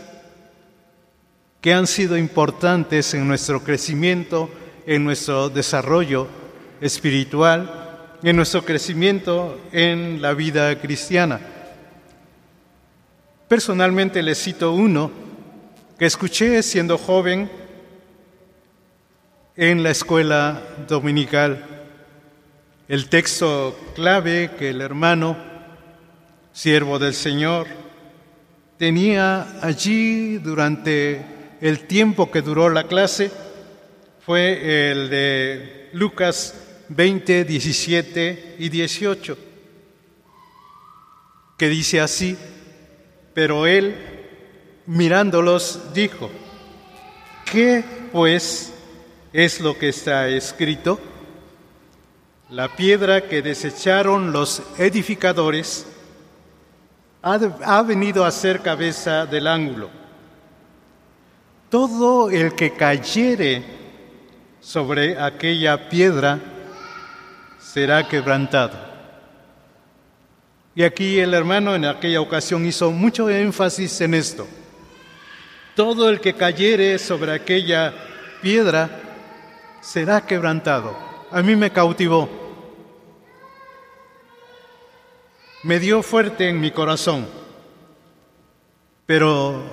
que 1.60 1.72
han 1.72 1.86
sido 1.86 2.16
importantes 2.16 3.14
en 3.14 3.26
nuestro 3.26 3.62
crecimiento, 3.62 4.50
en 4.86 5.04
nuestro 5.04 5.48
desarrollo 5.48 6.28
espiritual, 6.80 7.85
en 8.26 8.34
nuestro 8.34 8.64
crecimiento 8.64 9.60
en 9.70 10.20
la 10.20 10.34
vida 10.34 10.80
cristiana. 10.80 11.38
Personalmente 13.46 14.20
les 14.20 14.42
cito 14.42 14.72
uno 14.72 15.12
que 15.96 16.06
escuché 16.06 16.60
siendo 16.64 16.98
joven 16.98 17.48
en 19.54 19.80
la 19.84 19.90
escuela 19.90 20.60
dominical. 20.88 21.86
El 22.88 23.08
texto 23.08 23.78
clave 23.94 24.50
que 24.58 24.70
el 24.70 24.80
hermano, 24.80 25.36
siervo 26.52 26.98
del 26.98 27.14
Señor, 27.14 27.68
tenía 28.76 29.60
allí 29.62 30.38
durante 30.38 31.24
el 31.60 31.86
tiempo 31.86 32.32
que 32.32 32.42
duró 32.42 32.70
la 32.70 32.88
clase 32.88 33.30
fue 34.18 34.90
el 34.90 35.10
de 35.10 35.90
Lucas 35.92 36.65
20, 36.88 37.44
17 37.44 38.56
y 38.58 38.68
18, 38.68 39.38
que 41.58 41.68
dice 41.68 42.00
así, 42.00 42.36
pero 43.34 43.66
él, 43.66 43.96
mirándolos, 44.86 45.92
dijo, 45.92 46.30
¿qué 47.50 47.84
pues 48.12 48.72
es 49.32 49.60
lo 49.60 49.78
que 49.78 49.88
está 49.88 50.28
escrito? 50.28 51.00
La 52.50 52.74
piedra 52.76 53.22
que 53.28 53.42
desecharon 53.42 54.32
los 54.32 54.62
edificadores 54.78 55.86
ha, 57.22 57.82
venido 57.82 58.24
a 58.24 58.30
ser 58.30 58.60
cabeza 58.60 59.26
del 59.26 59.48
ángulo. 59.48 59.90
Todo 61.68 62.30
el 62.30 62.54
que 62.54 62.72
cayere 62.72 63.64
sobre 64.60 65.20
aquella 65.20 65.88
piedra 65.88 66.38
será 67.76 68.08
quebrantado. 68.08 68.72
Y 70.74 70.82
aquí 70.82 71.18
el 71.18 71.34
hermano 71.34 71.74
en 71.74 71.84
aquella 71.84 72.22
ocasión 72.22 72.64
hizo 72.64 72.90
mucho 72.90 73.28
énfasis 73.28 74.00
en 74.00 74.14
esto. 74.14 74.46
Todo 75.74 76.08
el 76.08 76.18
que 76.18 76.32
cayere 76.32 76.98
sobre 76.98 77.32
aquella 77.32 77.92
piedra 78.40 78.88
será 79.82 80.22
quebrantado. 80.22 80.96
A 81.30 81.42
mí 81.42 81.54
me 81.54 81.70
cautivó. 81.70 82.30
Me 85.62 85.78
dio 85.78 86.02
fuerte 86.02 86.48
en 86.48 86.58
mi 86.58 86.70
corazón. 86.70 87.26
Pero 89.04 89.64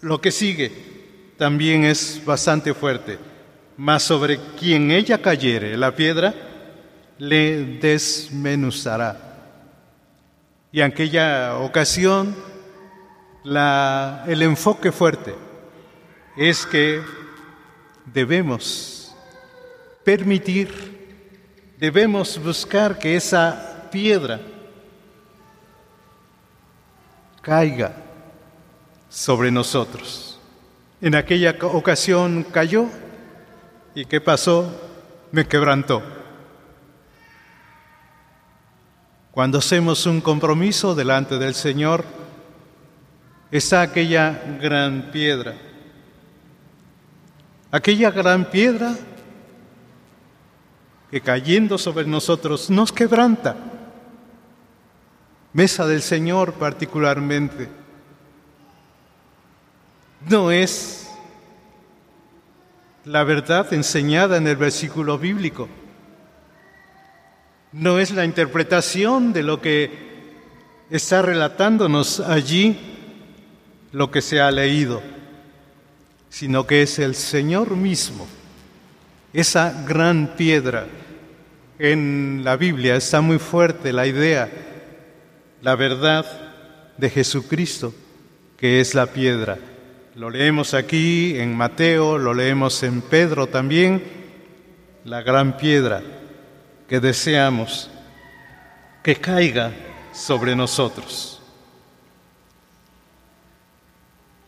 lo 0.00 0.20
que 0.20 0.32
sigue 0.32 0.72
también 1.38 1.84
es 1.84 2.20
bastante 2.24 2.74
fuerte. 2.74 3.20
Mas 3.76 4.02
sobre 4.02 4.40
quien 4.58 4.90
ella 4.90 5.22
cayere 5.22 5.76
la 5.76 5.94
piedra, 5.94 6.34
le 7.18 7.78
desmenuzará. 7.78 9.16
Y 10.72 10.80
en 10.80 10.90
aquella 10.90 11.56
ocasión 11.58 12.36
el 13.44 14.42
enfoque 14.42 14.90
fuerte 14.90 15.34
es 16.36 16.66
que 16.66 17.00
debemos 18.04 19.14
permitir, 20.04 20.96
debemos 21.78 22.42
buscar 22.42 22.98
que 22.98 23.16
esa 23.16 23.88
piedra 23.90 24.40
caiga 27.40 27.94
sobre 29.08 29.50
nosotros. 29.50 30.40
En 31.00 31.14
aquella 31.14 31.56
ocasión 31.62 32.44
cayó 32.44 32.86
y 33.94 34.04
¿qué 34.04 34.20
pasó? 34.20 34.70
Me 35.30 35.46
quebrantó. 35.46 36.15
Cuando 39.36 39.58
hacemos 39.58 40.06
un 40.06 40.22
compromiso 40.22 40.94
delante 40.94 41.36
del 41.36 41.54
Señor, 41.54 42.06
está 43.50 43.82
aquella 43.82 44.30
gran 44.62 45.10
piedra. 45.12 45.58
Aquella 47.70 48.10
gran 48.12 48.46
piedra 48.46 48.96
que 51.10 51.20
cayendo 51.20 51.76
sobre 51.76 52.06
nosotros 52.06 52.70
nos 52.70 52.92
quebranta. 52.92 53.56
Mesa 55.52 55.86
del 55.86 56.00
Señor 56.00 56.54
particularmente. 56.54 57.68
No 60.30 60.50
es 60.50 61.10
la 63.04 63.22
verdad 63.22 63.70
enseñada 63.74 64.38
en 64.38 64.46
el 64.46 64.56
versículo 64.56 65.18
bíblico. 65.18 65.68
No 67.76 67.98
es 67.98 68.10
la 68.12 68.24
interpretación 68.24 69.34
de 69.34 69.42
lo 69.42 69.60
que 69.60 69.90
está 70.88 71.20
relatándonos 71.20 72.20
allí 72.20 72.74
lo 73.92 74.10
que 74.10 74.22
se 74.22 74.40
ha 74.40 74.50
leído, 74.50 75.02
sino 76.30 76.66
que 76.66 76.80
es 76.80 76.98
el 76.98 77.14
Señor 77.14 77.76
mismo, 77.76 78.26
esa 79.34 79.84
gran 79.86 80.36
piedra. 80.38 80.86
En 81.78 82.40
la 82.44 82.56
Biblia 82.56 82.96
está 82.96 83.20
muy 83.20 83.38
fuerte 83.38 83.92
la 83.92 84.06
idea, 84.06 84.48
la 85.60 85.76
verdad 85.76 86.24
de 86.96 87.10
Jesucristo, 87.10 87.92
que 88.56 88.80
es 88.80 88.94
la 88.94 89.04
piedra. 89.04 89.58
Lo 90.14 90.30
leemos 90.30 90.72
aquí 90.72 91.38
en 91.38 91.54
Mateo, 91.54 92.16
lo 92.16 92.32
leemos 92.32 92.82
en 92.82 93.02
Pedro 93.02 93.48
también, 93.48 94.02
la 95.04 95.20
gran 95.20 95.58
piedra 95.58 96.02
que 96.88 97.00
deseamos 97.00 97.90
que 99.02 99.16
caiga 99.16 99.72
sobre 100.12 100.54
nosotros. 100.56 101.40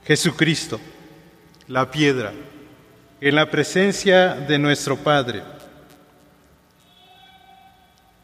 Jesucristo, 0.05 0.81
la 1.67 1.91
piedra, 1.91 2.33
en 3.21 3.35
la 3.35 3.51
presencia 3.51 4.35
de 4.35 4.59
nuestro 4.59 4.97
Padre. 4.97 5.43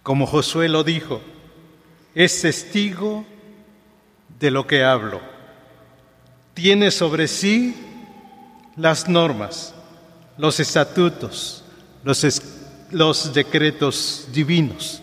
Como 0.03 0.27
Josué 0.27 0.69
lo 0.69 0.85
dijo, 0.85 1.21
es 2.15 2.41
testigo 2.41 3.25
de 4.39 4.51
lo 4.51 4.67
que 4.67 4.85
hablo. 4.85 5.21
Tiene 6.55 6.91
sobre 6.91 7.29
sí 7.29 7.75
las 8.77 9.09
normas, 9.09 9.75
los 10.39 10.61
estatutos, 10.61 11.65
los, 12.03 12.25
los 12.95 13.35
decretos 13.35 14.29
divinos, 14.33 15.03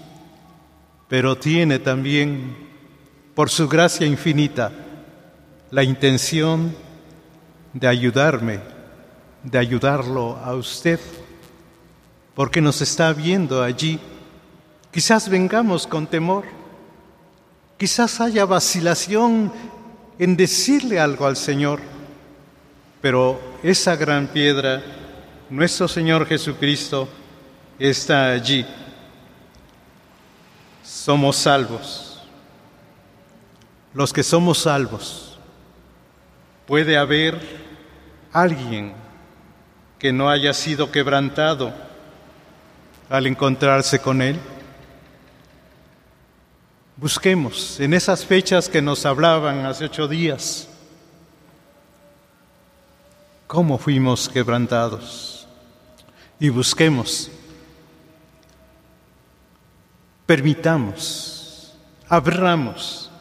pero 1.09 1.37
tiene 1.37 1.77
también, 1.77 2.55
por 3.35 3.49
su 3.49 3.67
gracia 3.67 4.07
infinita, 4.07 4.71
la 5.71 5.83
intención 5.83 6.73
de 7.73 7.87
ayudarme, 7.87 8.61
de 9.43 9.57
ayudarlo 9.57 10.37
a 10.37 10.55
usted, 10.55 11.01
porque 12.33 12.61
nos 12.61 12.81
está 12.81 13.11
viendo 13.11 13.61
allí. 13.61 13.99
Quizás 14.89 15.27
vengamos 15.27 15.85
con 15.85 16.07
temor, 16.07 16.45
quizás 17.77 18.21
haya 18.21 18.45
vacilación 18.45 19.51
en 20.17 20.37
decirle 20.37 20.97
algo 20.97 21.25
al 21.25 21.35
Señor, 21.35 21.81
pero 23.01 23.37
esa 23.63 23.97
gran 23.97 24.27
piedra, 24.27 24.81
nuestro 25.49 25.89
Señor 25.89 26.25
Jesucristo, 26.25 27.09
está 27.89 28.31
allí. 28.31 28.65
Somos 30.83 31.35
salvos. 31.37 32.21
Los 33.93 34.13
que 34.13 34.23
somos 34.23 34.59
salvos 34.59 35.31
Puede 36.71 36.95
haber 36.95 37.37
alguien 38.31 38.93
que 39.99 40.13
no 40.13 40.29
haya 40.29 40.53
sido 40.53 40.89
quebrantado 40.89 41.73
al 43.09 43.27
encontrarse 43.27 43.99
con 43.99 44.21
Él. 44.21 44.39
Busquemos 46.95 47.77
en 47.81 47.93
esas 47.93 48.25
fechas 48.25 48.69
que 48.69 48.81
nos 48.81 49.05
hablaban 49.05 49.65
hace 49.65 49.83
ocho 49.83 50.07
días, 50.07 50.69
cómo 53.47 53.77
fuimos 53.77 54.29
quebrantados. 54.29 55.45
Y 56.39 56.47
busquemos, 56.47 57.29
permitamos, 60.31 61.73
abramos 62.07 63.11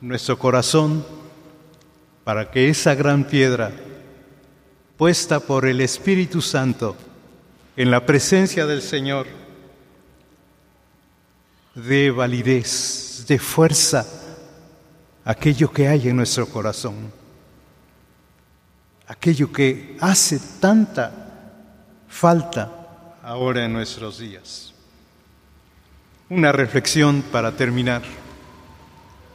nuestro 0.00 0.38
corazón 0.38 1.04
para 2.22 2.52
que 2.52 2.68
esa 2.68 2.94
gran 2.94 3.24
piedra, 3.24 3.72
puesta 4.96 5.40
por 5.40 5.66
el 5.66 5.80
Espíritu 5.80 6.40
Santo 6.40 6.94
en 7.76 7.90
la 7.90 8.06
presencia 8.06 8.64
del 8.64 8.80
Señor, 8.80 9.26
dé 11.74 12.12
validez, 12.12 13.24
dé 13.26 13.40
fuerza 13.40 14.06
aquello 15.24 15.72
que 15.72 15.88
hay 15.88 16.10
en 16.10 16.16
nuestro 16.16 16.46
corazón, 16.48 17.10
aquello 19.08 19.50
que 19.50 19.96
hace 20.00 20.40
tanta 20.60 21.12
falta 22.06 23.18
ahora 23.20 23.64
en 23.64 23.72
nuestros 23.72 24.20
días. 24.20 24.75
Una 26.28 26.50
reflexión 26.50 27.22
para 27.22 27.52
terminar. 27.52 28.02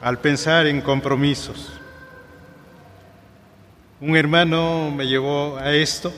Al 0.02 0.20
pensar 0.20 0.68
en 0.68 0.82
compromisos, 0.82 1.72
un 4.02 4.18
hermano 4.18 4.92
me 4.92 5.08
llevó 5.08 5.56
a 5.58 5.74
esto, 5.74 6.12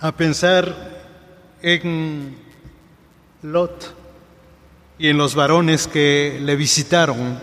a 0.00 0.10
pensar 0.10 0.74
en 1.62 2.36
Lot 3.42 3.94
y 4.98 5.06
en 5.06 5.16
los 5.16 5.36
varones 5.36 5.86
que 5.86 6.40
le 6.42 6.56
visitaron 6.56 7.38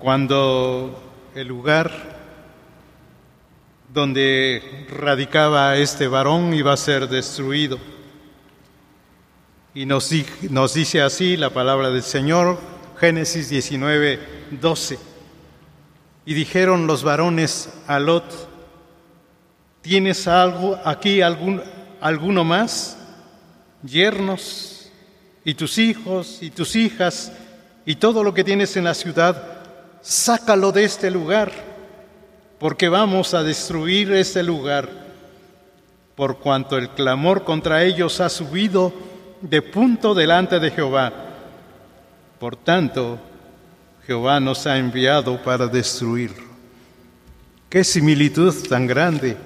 cuando 0.00 1.00
el 1.36 1.46
lugar 1.46 1.92
donde 3.94 4.86
radicaba 4.90 5.76
este 5.76 6.08
varón 6.08 6.54
iba 6.54 6.72
a 6.72 6.76
ser 6.76 7.08
destruido. 7.08 7.78
Y 9.78 9.86
nos, 9.86 10.74
dice 10.74 11.02
así 11.02 11.36
la 11.36 11.50
palabra 11.50 11.90
del 11.90 12.02
Señor, 12.02 12.58
Génesis 12.98 13.48
19, 13.48 14.18
12. 14.60 14.98
Y 16.26 16.34
dijeron 16.34 16.88
los 16.88 17.04
varones 17.04 17.68
a 17.86 18.00
Lot, 18.00 18.24
¿tienes 19.80 20.26
algo 20.26 20.80
aquí 20.84 21.22
algún, 21.22 21.62
alguno 22.00 22.42
más? 22.42 22.98
Yernos 23.84 24.90
y 25.44 25.54
tus 25.54 25.78
hijos 25.78 26.38
y 26.42 26.50
tus 26.50 26.74
hijas 26.74 27.30
y 27.86 27.94
todo 27.94 28.24
lo 28.24 28.34
que 28.34 28.42
tienes 28.42 28.76
en 28.76 28.82
la 28.82 28.94
ciudad, 28.94 29.60
sácalo 30.02 30.72
de 30.72 30.82
este 30.82 31.08
lugar, 31.08 31.52
porque 32.58 32.88
vamos 32.88 33.32
a 33.32 33.44
destruir 33.44 34.12
este 34.12 34.42
lugar, 34.42 34.88
por 36.16 36.40
cuanto 36.40 36.76
el 36.76 36.88
clamor 36.88 37.44
contra 37.44 37.84
ellos 37.84 38.20
ha 38.20 38.28
subido 38.28 38.92
de 39.40 39.62
punto 39.62 40.14
delante 40.14 40.58
de 40.58 40.70
Jehová. 40.70 41.12
Por 42.38 42.56
tanto, 42.56 43.18
Jehová 44.06 44.40
nos 44.40 44.66
ha 44.66 44.78
enviado 44.78 45.42
para 45.42 45.66
destruirlo. 45.66 46.48
Qué 47.68 47.84
similitud 47.84 48.54
tan 48.68 48.86
grande 48.86 49.36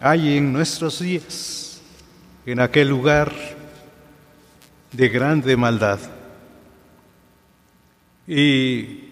hay 0.00 0.36
en 0.36 0.52
nuestros 0.52 1.00
días, 1.00 1.80
en 2.46 2.60
aquel 2.60 2.88
lugar 2.88 3.32
de 4.92 5.08
grande 5.08 5.56
maldad. 5.56 5.98
Y 8.26 9.08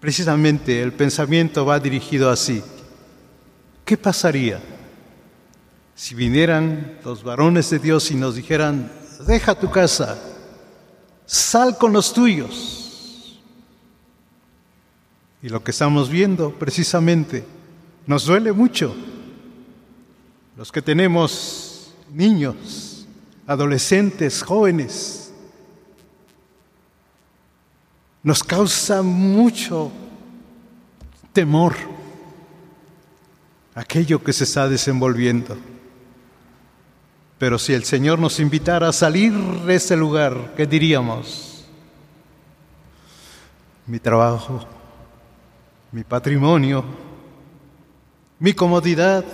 precisamente 0.00 0.82
el 0.82 0.92
pensamiento 0.92 1.64
va 1.64 1.80
dirigido 1.80 2.30
así. 2.30 2.62
¿Qué 3.84 3.96
pasaría 3.96 4.60
si 5.94 6.14
vinieran 6.14 6.98
los 7.04 7.22
varones 7.22 7.70
de 7.70 7.78
Dios 7.78 8.10
y 8.10 8.14
nos 8.14 8.34
dijeran, 8.34 8.90
deja 9.26 9.54
tu 9.54 9.70
casa, 9.70 10.18
sal 11.26 11.78
con 11.78 11.92
los 11.92 12.12
tuyos? 12.12 13.40
Y 15.42 15.48
lo 15.48 15.62
que 15.62 15.70
estamos 15.72 16.08
viendo 16.08 16.50
precisamente 16.52 17.44
nos 18.06 18.24
duele 18.24 18.52
mucho. 18.52 18.94
Los 20.56 20.72
que 20.72 20.80
tenemos 20.80 21.94
niños, 22.12 23.06
adolescentes, 23.46 24.42
jóvenes, 24.42 25.32
nos 28.22 28.42
causa 28.42 29.02
mucho 29.02 29.92
temor 31.32 31.74
aquello 33.74 34.22
que 34.22 34.32
se 34.32 34.44
está 34.44 34.68
desenvolviendo. 34.68 35.58
Pero 37.38 37.58
si 37.58 37.74
el 37.74 37.84
Señor 37.84 38.18
nos 38.18 38.38
invitara 38.40 38.88
a 38.88 38.92
salir 38.92 39.32
de 39.32 39.74
ese 39.74 39.96
lugar, 39.96 40.54
¿qué 40.56 40.66
diríamos? 40.66 41.64
Mi 43.86 43.98
trabajo, 43.98 44.64
mi 45.92 46.04
patrimonio, 46.04 46.84
mi 48.38 48.52
comodidad. 48.54 49.24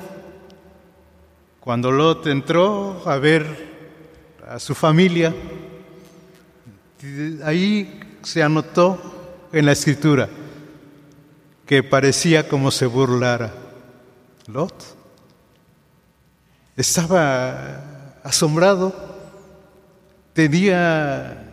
Cuando 1.60 1.92
Lot 1.92 2.26
entró 2.26 3.02
a 3.06 3.16
ver 3.18 3.68
a 4.48 4.58
su 4.58 4.74
familia, 4.74 5.34
ahí 7.44 8.00
se 8.22 8.42
anotó 8.42 9.48
en 9.52 9.66
la 9.66 9.72
escritura 9.72 10.28
que 11.66 11.82
parecía 11.82 12.48
como 12.48 12.70
se 12.70 12.86
burlara. 12.86 13.52
Lot 14.46 14.74
estaba 16.76 17.89
asombrado, 18.22 18.94
tenía 20.32 21.50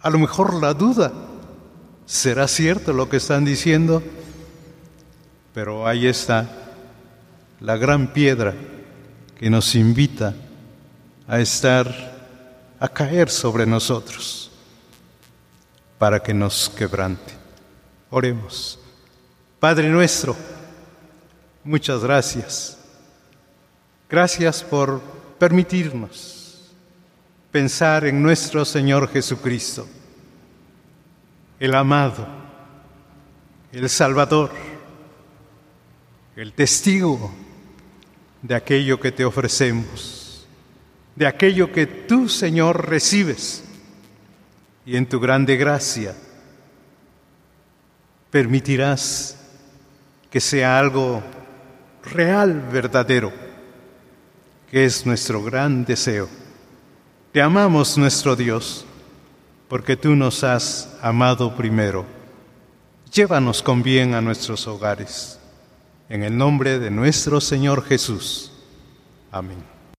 a 0.00 0.10
lo 0.10 0.18
mejor 0.18 0.54
la 0.54 0.74
duda, 0.74 1.12
¿será 2.06 2.48
cierto 2.48 2.92
lo 2.92 3.08
que 3.08 3.16
están 3.16 3.44
diciendo? 3.44 4.02
Pero 5.52 5.86
ahí 5.86 6.06
está 6.06 6.46
la 7.60 7.76
gran 7.76 8.12
piedra 8.12 8.54
que 9.36 9.50
nos 9.50 9.74
invita 9.74 10.34
a 11.26 11.40
estar, 11.40 11.92
a 12.78 12.88
caer 12.88 13.28
sobre 13.28 13.66
nosotros 13.66 14.50
para 15.98 16.20
que 16.20 16.32
nos 16.32 16.68
quebrante. 16.70 17.34
Oremos. 18.10 18.78
Padre 19.58 19.88
nuestro, 19.88 20.36
muchas 21.64 22.02
gracias. 22.02 22.78
Gracias 24.08 24.62
por 24.62 25.17
permitirnos 25.38 26.74
pensar 27.50 28.06
en 28.06 28.22
nuestro 28.22 28.64
Señor 28.64 29.08
Jesucristo, 29.10 29.86
el 31.58 31.74
amado, 31.74 32.26
el 33.72 33.88
Salvador, 33.88 34.50
el 36.36 36.52
testigo 36.52 37.32
de 38.42 38.54
aquello 38.54 39.00
que 39.00 39.12
te 39.12 39.24
ofrecemos, 39.24 40.46
de 41.16 41.26
aquello 41.26 41.72
que 41.72 41.86
tú, 41.86 42.28
Señor, 42.28 42.88
recibes. 42.88 43.64
Y 44.86 44.96
en 44.96 45.06
tu 45.06 45.20
grande 45.20 45.56
gracia 45.56 46.14
permitirás 48.30 49.36
que 50.30 50.40
sea 50.40 50.78
algo 50.78 51.22
real, 52.04 52.68
verdadero, 52.72 53.47
que 54.70 54.84
es 54.84 55.06
nuestro 55.06 55.42
gran 55.42 55.84
deseo. 55.84 56.28
Te 57.32 57.42
amamos 57.42 57.96
nuestro 57.96 58.36
Dios, 58.36 58.84
porque 59.68 59.96
tú 59.96 60.14
nos 60.14 60.44
has 60.44 60.96
amado 61.02 61.56
primero. 61.56 62.04
Llévanos 63.12 63.62
con 63.62 63.82
bien 63.82 64.14
a 64.14 64.20
nuestros 64.20 64.66
hogares. 64.66 65.38
En 66.08 66.22
el 66.22 66.36
nombre 66.36 66.78
de 66.78 66.90
nuestro 66.90 67.40
Señor 67.40 67.84
Jesús. 67.84 68.52
Amén. 69.30 69.77